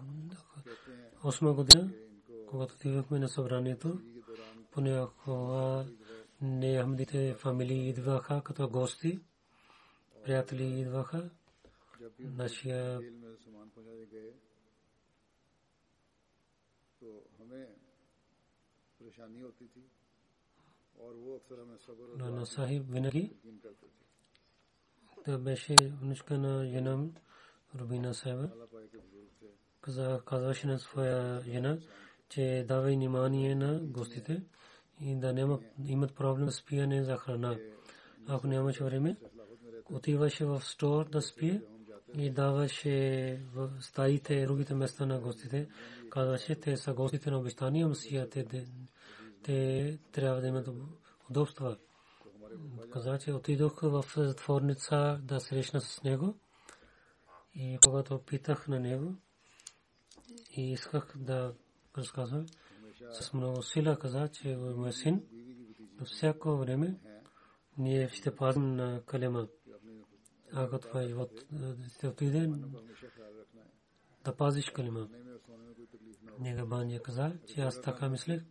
[1.25, 1.91] 8 година,
[2.49, 4.01] когато отивахме на събранието,
[4.71, 5.87] понякога
[6.41, 9.21] не Ахмадите фамилии идваха като гости,
[10.25, 11.31] приятели идваха,
[12.21, 13.01] нашия
[22.17, 23.37] Нана Сахиб винаги
[25.27, 27.09] да беше внучка на жена
[27.75, 28.51] Рубина Сайба.
[30.25, 31.79] Казваше на своя жена,
[32.29, 34.43] че дава внимание на гостите
[35.01, 37.59] и да няма, имат проблем с пиене за храна.
[38.27, 39.17] Ако нямаше време,
[39.93, 41.63] отиваше в стор да спие
[42.15, 45.69] и даваше в стаите, другите места на гостите.
[46.11, 48.47] Казваше, те са гостите на обещания, мсия, те,
[49.43, 50.69] те трябва да имат
[51.31, 51.77] удобства.
[52.93, 56.35] Каза, че отидох в затворница да срещна с него
[57.55, 59.15] и когато питах на него
[60.57, 61.55] и исках да
[61.99, 62.47] разказвам,
[63.13, 65.23] с много сила каза, че мой син
[65.99, 67.01] във всяко време
[67.79, 69.49] ние ще пазим на калема.
[70.53, 71.31] Ако това е живот
[71.97, 72.51] ще отиде
[74.25, 75.09] да пазиш калема.
[76.41, 78.43] Нега Банджа каза, че аз така мислех,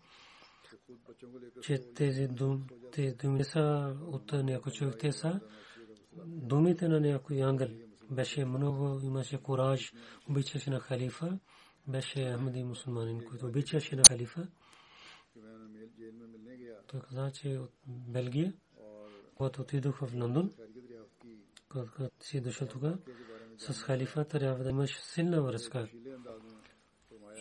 [1.62, 2.28] че тези
[3.22, 5.40] думи са от някой човек, те са
[6.26, 7.87] думите на някой ангел.
[8.12, 9.94] Беше много, имаше кураж,
[10.30, 11.40] обичаше на халифа
[11.88, 14.48] беше Ахмади мусулманин, който обичаше на халифа.
[16.88, 18.54] Той каза, че от Белгия,
[19.36, 20.54] когато отидох в Лондон,
[21.70, 22.84] когато си дошъл тук,
[23.58, 25.90] с халифа трябва да имаш силна връзка.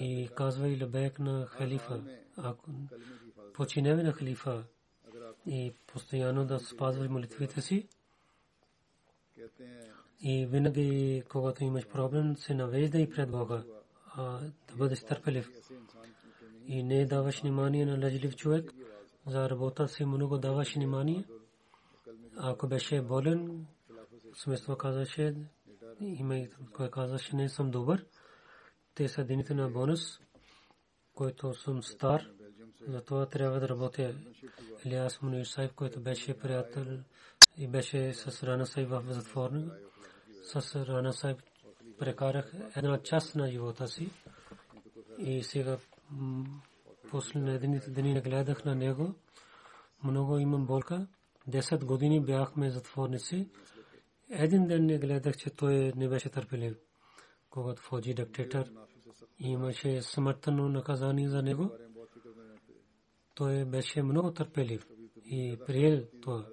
[0.00, 2.04] И казва и лебек на халифа,
[2.36, 2.70] ако
[3.54, 4.64] починеме на халифа
[5.46, 7.88] и постоянно да спазваш молитвите си,
[10.20, 13.62] и винаги, когато имаш проблем, се навежда и пред Бога
[14.68, 15.50] да бъдеш търпелив
[16.66, 18.72] и не даваш внимание на лъжлив човек.
[19.26, 21.24] За работа си много даваш внимание.
[22.36, 23.66] Ако беше болен,
[24.34, 25.34] смисъл казаше,
[26.00, 28.06] има кой каза, че не съм добър.
[28.94, 30.20] Те са дените на бонус,
[31.14, 32.30] който съм стар,
[32.88, 34.14] затова трябва да работя.
[34.84, 36.86] Илиас Мунир Сайф, който беше приятел
[37.56, 39.72] и беше с Рана Сайф в затворник.
[40.46, 41.36] С Рана Сайф
[41.98, 44.10] прекарах една част на живота си
[45.18, 45.78] и сега
[47.10, 49.14] после на едните дни не гледах на него.
[50.04, 51.06] Много имам болка.
[51.46, 53.48] Десет години бяхме затворници.
[54.30, 56.76] Един ден не гледах, че той не беше търпелив.
[57.50, 58.64] Когато Фоджи диктатор
[59.38, 61.70] имаше смъртно наказание за него,
[63.34, 64.86] той беше много търпелив
[65.24, 66.46] и приел това.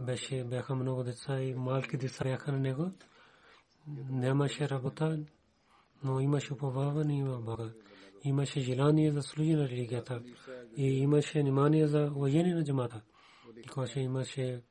[0.00, 2.90] Беше, бяха много деца и малки деца бяха на него.
[4.10, 5.18] Нямаше работа,
[6.04, 7.72] но имаше уповаване и Бога.
[8.24, 10.22] Имаше желание да служи на религията
[10.76, 13.02] и имаше внимание за военни на джамата.
[13.72, 14.62] Когато имаше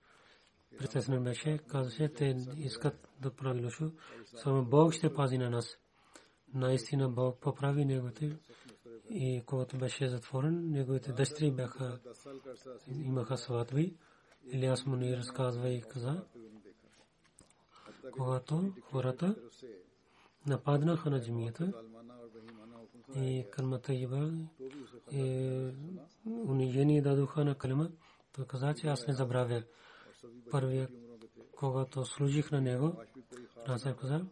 [0.78, 3.92] притеснен беше, казаше, те искат да прави лошо,
[4.26, 5.78] само Бог ще пази на нас.
[6.54, 8.38] Наистина Бог поправи неговите
[9.10, 12.00] и когато беше затворен, неговите дъщери бяха,
[12.88, 13.96] имаха сватби.
[14.46, 16.24] Илиас Муни разказва и каза,
[18.12, 19.36] когато хората
[20.48, 21.74] нападнаха на джамията
[23.16, 24.32] и калмата иба
[25.12, 25.72] и
[26.26, 27.90] унижение дадоха на калма,
[28.32, 29.64] той каза, че аз не забравя.
[30.52, 30.92] Първият,
[31.56, 33.02] когато служих на него,
[33.68, 34.26] аз каза,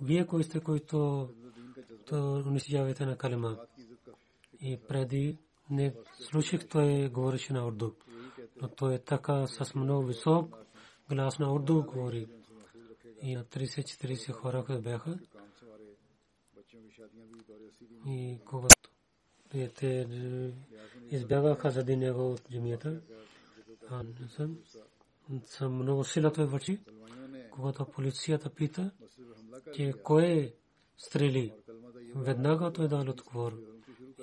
[0.00, 1.28] вие кои сте, които
[2.46, 3.56] унищожавате на калма.
[4.60, 5.38] И преди
[5.70, 7.92] не слушах, той говореше на урду.
[8.62, 10.56] Но той е така с много висок
[11.10, 12.26] глас на урду говори.
[13.22, 15.18] И на 30-40 хора, които бяха.
[18.06, 18.90] И когато
[19.50, 20.08] те
[21.10, 23.00] избягаха заради него от джамията,
[25.46, 26.80] съм, много сила той върши.
[27.50, 28.90] Когато полицията пита,
[29.74, 30.54] че кой
[30.98, 31.52] стрели,
[32.14, 33.71] веднага той дал отговор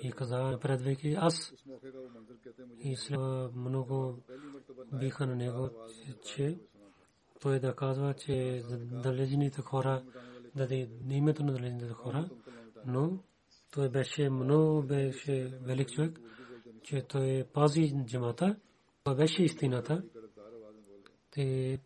[0.03, 1.53] и каза напредвайки аз.
[2.83, 3.19] И след
[3.55, 4.17] много
[4.93, 5.69] биха на него,
[6.25, 6.59] че
[7.39, 8.63] той да казва, че
[9.03, 10.03] далечните хора,
[10.55, 12.29] да даде името на далечните хора,
[12.85, 13.19] но
[13.71, 16.19] той беше много беше велик човек,
[16.83, 18.55] че той пази джамата,
[19.03, 20.03] това беше истината.
[21.31, 21.79] Те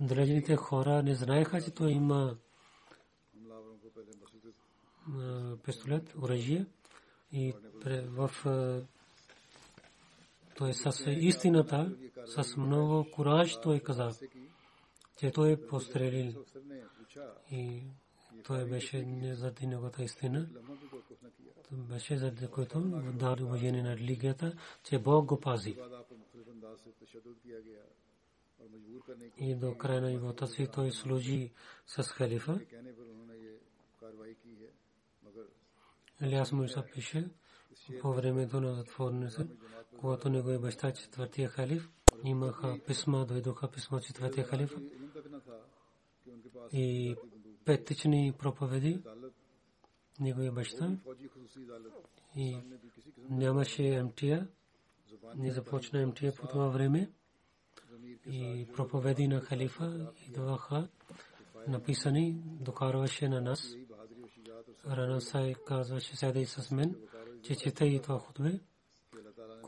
[0.00, 2.36] далечните хора не знаеха, че той има
[5.64, 6.66] пистолет, оръжие
[7.32, 7.54] и
[7.90, 8.30] в
[10.56, 14.10] той с истината, с много кураж той каза,
[15.18, 16.44] че той е пострелил
[17.50, 17.82] и
[18.44, 20.48] той беше заради неговата истина.
[21.70, 22.80] Беше заради който
[23.14, 25.76] даде уважение на религията, че Бог го пази.
[29.38, 31.52] И до края на живота си той служи
[31.86, 32.60] с халифа.
[36.22, 37.30] Илияс Муса пише
[38.02, 39.46] по времето на затворници,
[39.98, 41.90] когато неговия баща четвъртия халиф,
[42.24, 44.76] имаха писма, дойдоха писма четвъртия халиф
[46.72, 47.16] и
[47.64, 49.02] петични проповеди.
[50.20, 50.96] Неговия баща.
[52.36, 52.58] И
[53.30, 54.46] нямаше МТА,
[55.36, 57.10] не започна МТА по това време.
[58.26, 60.88] И проповеди на халифа идваха
[61.68, 63.74] написани, докарваше на нас
[64.86, 66.96] Рана Сай казваше седай с мен,
[67.42, 68.60] че чете и това хутбе,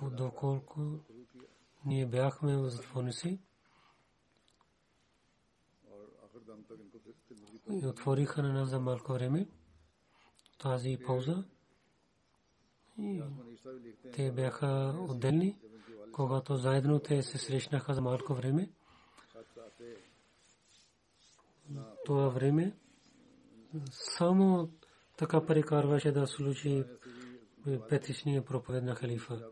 [0.03, 0.99] доколко
[1.85, 3.39] ние бяхме в затворници.
[7.71, 9.49] И отвориха на нас за малко време
[10.59, 11.45] тази пауза.
[12.99, 13.23] И
[14.13, 15.59] те бяха отделни,
[16.13, 18.71] когато заедно те се срещнаха за малко време.
[22.05, 22.77] Това време
[23.91, 24.71] само
[25.21, 26.85] така прекарваше да случи
[27.89, 29.51] петичния проповед на халифа.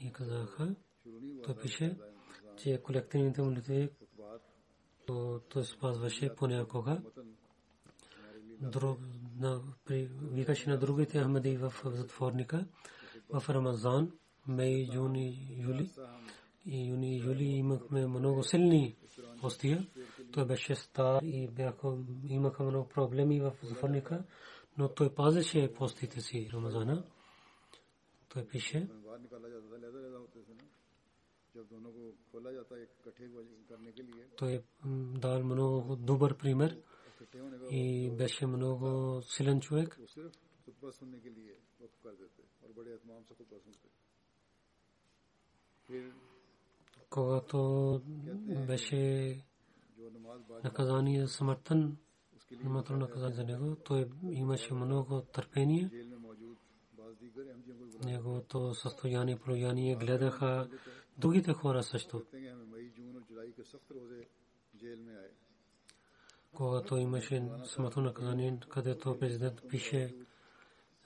[0.00, 0.74] И казаха,
[1.44, 1.96] той пише,
[2.56, 3.90] че колективните молитви
[5.48, 7.02] той спазваше понякога.
[10.22, 12.66] Викаше на другите Ахмади в затворника
[13.30, 14.12] в Рамазан,
[14.48, 15.90] мей, юни, юли.
[16.66, 18.96] И юни и юли имахме много силни
[19.40, 19.86] постия.
[20.32, 21.96] Той беше стар и бяха,
[22.28, 24.24] имаха много проблеми в Зуфарника,
[24.78, 27.04] но той пазеше постите си Рамазана.
[28.28, 28.88] Той пише.
[34.36, 34.62] Той
[35.18, 36.78] дал много добър пример
[37.70, 39.98] и беше много силен човек.
[47.10, 48.00] Когато
[48.66, 49.44] беше
[49.98, 51.96] е, наказание смъртен,
[52.64, 53.76] имато наказание за него.
[53.76, 55.90] Той имаше много търпение.
[58.04, 60.68] Неговото състояние, прояние гледаха
[61.18, 62.22] другите хора също.
[66.52, 70.14] Когато имаше самото наказание, където президент пише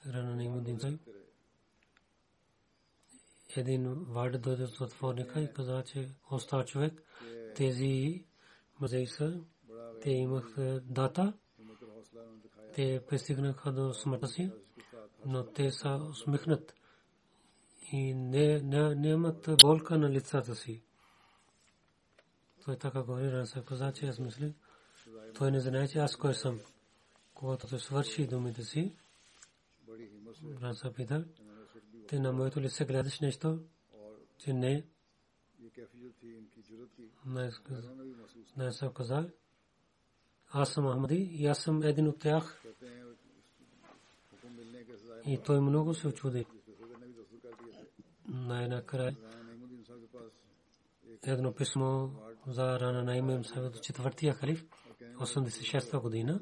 [0.07, 0.99] Рана Неймудин Сайб,
[3.57, 7.03] един вард дойде от затворника и каза, че остава човек.
[7.55, 8.25] Тези
[8.79, 9.39] Музейса.
[10.01, 11.33] Те имах дата.
[12.75, 14.51] Те пристигнаха до смъртта си,
[15.25, 16.75] но те са усмихнат
[17.91, 20.83] и не, не, нямат болка на лицата си.
[22.65, 24.53] Той така говори на Сакоза, че аз мислих,
[25.35, 26.59] той не знае, че аз кой съм.
[27.33, 28.95] Когато той свърши думите си,
[30.61, 31.25] Ранса пита,
[32.07, 33.59] ти на моето лице гледаш нещо,
[34.37, 34.85] че не,
[38.57, 39.29] не са казали.
[40.51, 42.63] Аз съм Ахмади и аз съм един от тях.
[45.25, 46.45] И той много се очуди.
[48.27, 49.15] Най-накрая
[51.27, 52.09] едно писмо
[52.47, 54.65] за Рана Наимем Савед, четвъртия халиф,
[55.01, 56.39] 86-та година,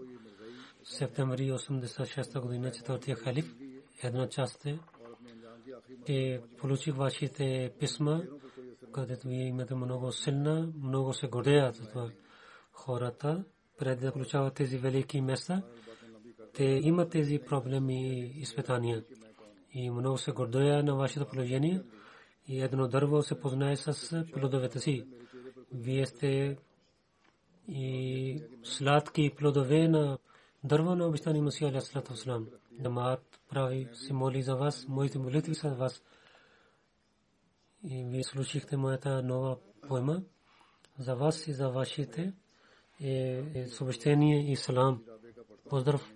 [0.83, 3.55] септември 86-та година, четвъртия халиф,
[4.03, 4.79] една част е,
[6.07, 8.23] е получих вашите писма
[8.91, 12.09] където вие имате много силна, много се гордеят от това.
[12.71, 13.43] хората,
[13.77, 15.61] преди да получават тези велики места,
[16.53, 19.03] те имат тези проблеми и изпитания.
[19.73, 21.81] И много се гордея на вашето положение.
[22.47, 25.05] И едно дърво се познае с плодовете си.
[25.73, 26.57] Вие сте
[27.67, 30.17] и сладки плодове на
[30.63, 32.47] дърво на обещани Масия Аля Салату Слам.
[32.79, 36.03] Намат прави се моли за вас, моите молитви са за вас
[37.83, 39.57] и вие слушахте моята нова
[39.87, 40.23] поема
[40.99, 42.33] за вас и за вашите
[43.01, 45.03] е, е съобщение Ислам.
[45.69, 46.13] Поздрав!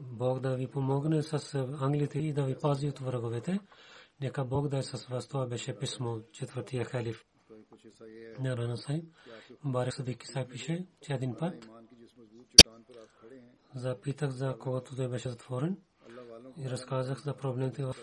[0.00, 3.60] Бог да ви помогне с е, англите и да ви пази от враговете.
[4.20, 5.28] Нека Бог да е с вас.
[5.28, 7.24] Това беше писмо, четвъртия халиф.
[8.40, 9.02] Нарана Сайм,
[9.64, 11.68] Барек Садик Сай пише, че един път
[13.74, 15.76] запитах за когото той беше затворен
[16.58, 17.94] и разказах за проблемите в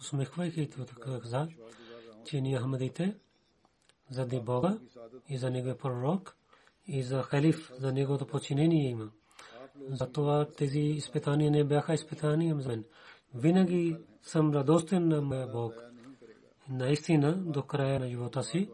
[0.00, 0.86] усмехвайки и това
[1.20, 1.48] казах
[2.24, 3.16] че ние Ахмадите
[4.10, 4.78] заради Бога
[5.28, 6.36] и за неговия пророк
[6.86, 9.10] и за халиф, за неговото подчинение има.
[9.88, 12.84] Затова тези изпитания не бяха изпитания за мен.
[13.34, 15.74] Винаги съм радостен на моя Бог.
[16.68, 18.70] Наистина, до края на живота си,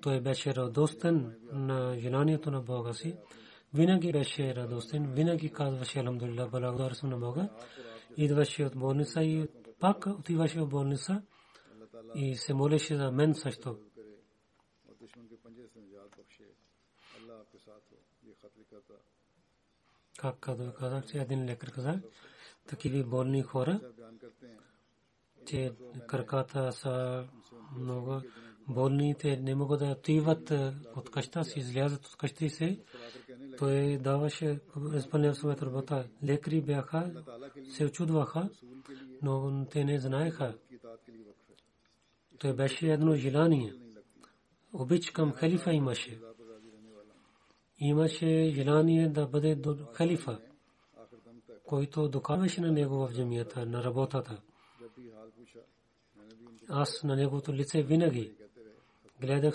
[0.00, 3.16] той беше радостен на желанието на Бога си.
[3.74, 7.48] Винаги беше радостен, винаги казваше Алхамдулилlah, благодарен съм на Бога.
[8.16, 9.48] Идваше от болница и
[9.80, 11.22] пак отиваше в болница
[12.14, 13.78] и се молеше за мен също.
[20.18, 22.00] Как казах, казах, че един лекар каза,
[22.66, 23.80] такива болни хора,
[25.46, 25.72] че
[26.06, 27.24] краката са
[27.76, 28.20] много
[28.68, 32.80] болни, те не могат да отиват е, от къща си, излязат от къщи си.
[33.58, 34.60] Той даваше,
[34.96, 36.08] изпълнява своята работа.
[36.24, 37.24] Лекари бяха,
[37.70, 38.48] се очудваха,
[39.22, 40.54] но те не знаеха.
[42.42, 43.74] Той беше едно желание.
[44.72, 46.20] Обич към халифа имаше.
[47.78, 50.40] Имаше желание да бъде до халифа,
[51.66, 54.42] който докарваше на него в джамията, на работата.
[56.68, 58.32] Аз на неговото лице винаги
[59.20, 59.54] гледах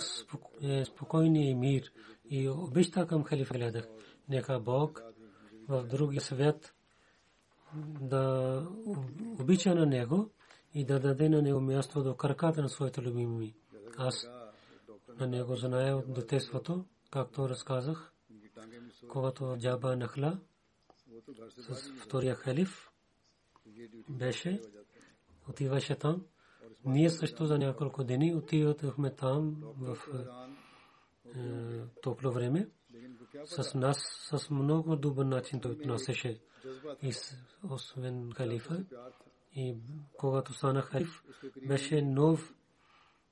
[0.84, 1.92] спокойния мир
[2.30, 3.88] и обичта към халифа гледах.
[4.28, 5.02] Нека Бог
[5.68, 6.74] в другия свят
[8.00, 8.66] да
[9.40, 10.30] обича на него
[10.74, 13.54] и да даде на него място до краката на своите любими.
[13.96, 14.26] Аз
[15.20, 18.12] на него знае от детеството, както разказах,
[19.08, 20.38] когато Джаба Нахла
[21.56, 22.90] с втория халиф
[24.08, 24.60] беше,
[25.48, 26.24] отиваше там.
[26.84, 32.68] Ние също за няколко дни отивахме там в е, е топло време.
[33.44, 33.98] С нас,
[34.30, 36.40] с много добър начин той отнасяше.
[37.02, 37.12] И
[37.70, 38.84] освен халифа,
[39.58, 39.76] и
[40.18, 41.22] когато стана халиф,
[41.66, 42.54] беше нов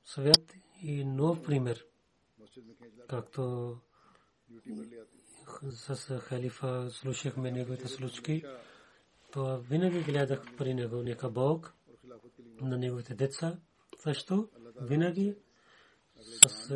[0.04, 0.52] свят
[0.82, 1.86] и нов пример.
[3.08, 3.76] Както
[5.70, 8.44] с халифа слушахме неговите случки,
[9.32, 11.74] то винаги гледах при него нека Бог
[12.60, 13.58] на неговите деца.
[13.98, 14.48] Също
[14.80, 15.36] винаги
[16.16, 16.68] с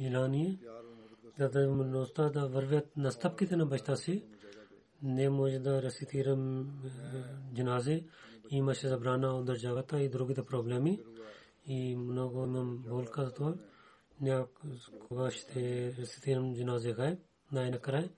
[0.00, 0.58] желание
[1.38, 4.24] да възможността да вървят на стъпките на баща си.
[5.02, 8.06] Не може да рецитирам е, джинази,
[8.50, 11.00] имаше забрана от държавата и другите проблеми
[11.66, 13.54] и много имам болка за това.
[14.20, 17.18] Някога ще рецитирам джиназе гай
[17.52, 18.10] най-накрая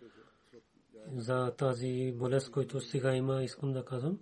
[1.17, 4.19] за тази болест, който сега има, искам да казвам,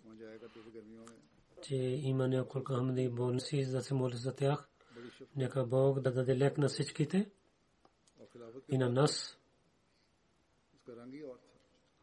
[1.63, 4.69] че има няколко хамди болници, за да се моля за тях.
[5.37, 7.31] Нека Бог да даде лек на всичките
[8.69, 9.39] и на нас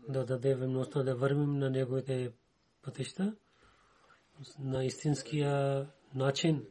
[0.10, 2.32] да даде възможността да вървим на неговите
[2.82, 3.36] пътища
[4.60, 5.86] на истинския
[6.16, 6.66] начин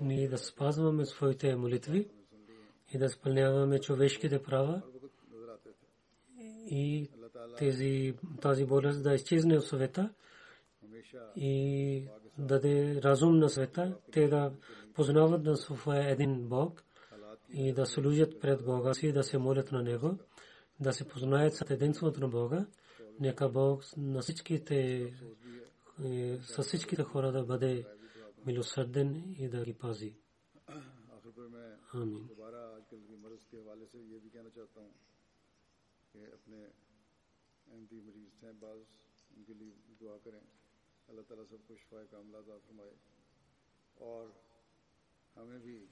[0.00, 2.08] ние да спазваме своите молитви
[2.94, 4.82] и да изпълняваме човешките права
[6.70, 7.10] и
[7.58, 10.10] тези, тази болест да изчезне от света
[11.36, 12.08] и
[12.38, 14.52] даде разум на света, те да
[14.94, 16.84] познават на своя един Бог
[17.52, 20.18] и да служат пред Бога си, да се молят на Него,
[20.80, 22.66] да се познаят съединството на Бога.
[23.20, 25.06] Нека Бог на всичките
[26.42, 27.84] с всичките хора да бъде
[28.46, 30.14] милосърден и да ги пази.
[31.94, 32.28] Амин.
[41.08, 42.92] اللہ تعالیٰ سب کو شفا کاملہ عطا فرمائے
[43.94, 44.28] اور
[45.36, 45.86] ہمیں بھی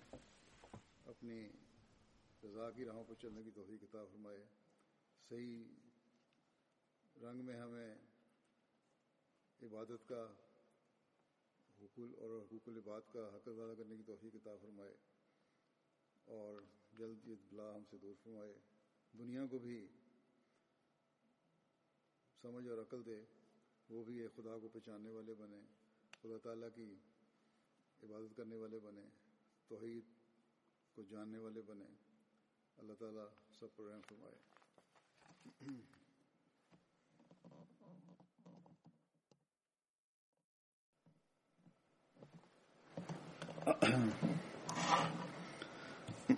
[1.07, 1.49] اپنی
[2.45, 4.45] رضا کی راہوں پر چلنے کی توفیق عطا فرمائے
[5.29, 5.65] صحیح
[7.23, 7.95] رنگ میں ہمیں
[9.63, 10.33] عبادت کا
[11.81, 14.97] حقول اور حقوق العباد کا حق ادا کرنے کی توفیق عطا فرمائے
[16.25, 16.63] اور
[16.99, 18.59] جلد یہ بلا ہم سے دور فرمائے۔
[19.19, 19.89] دنیا کو بھی
[22.43, 23.25] سمجھ اور عقل دے،
[23.89, 25.61] وہ بھی خدا کو پہچاننے والے بنے،
[26.23, 26.95] خدا تعالیٰ کی
[28.03, 29.05] عبادت کرنے والے بنے،
[29.69, 30.05] توحید
[30.95, 31.87] کو جاننے والے بنے۔
[32.79, 33.27] اللہ تعالیٰ
[33.59, 34.60] سب پر رحم فرمائے۔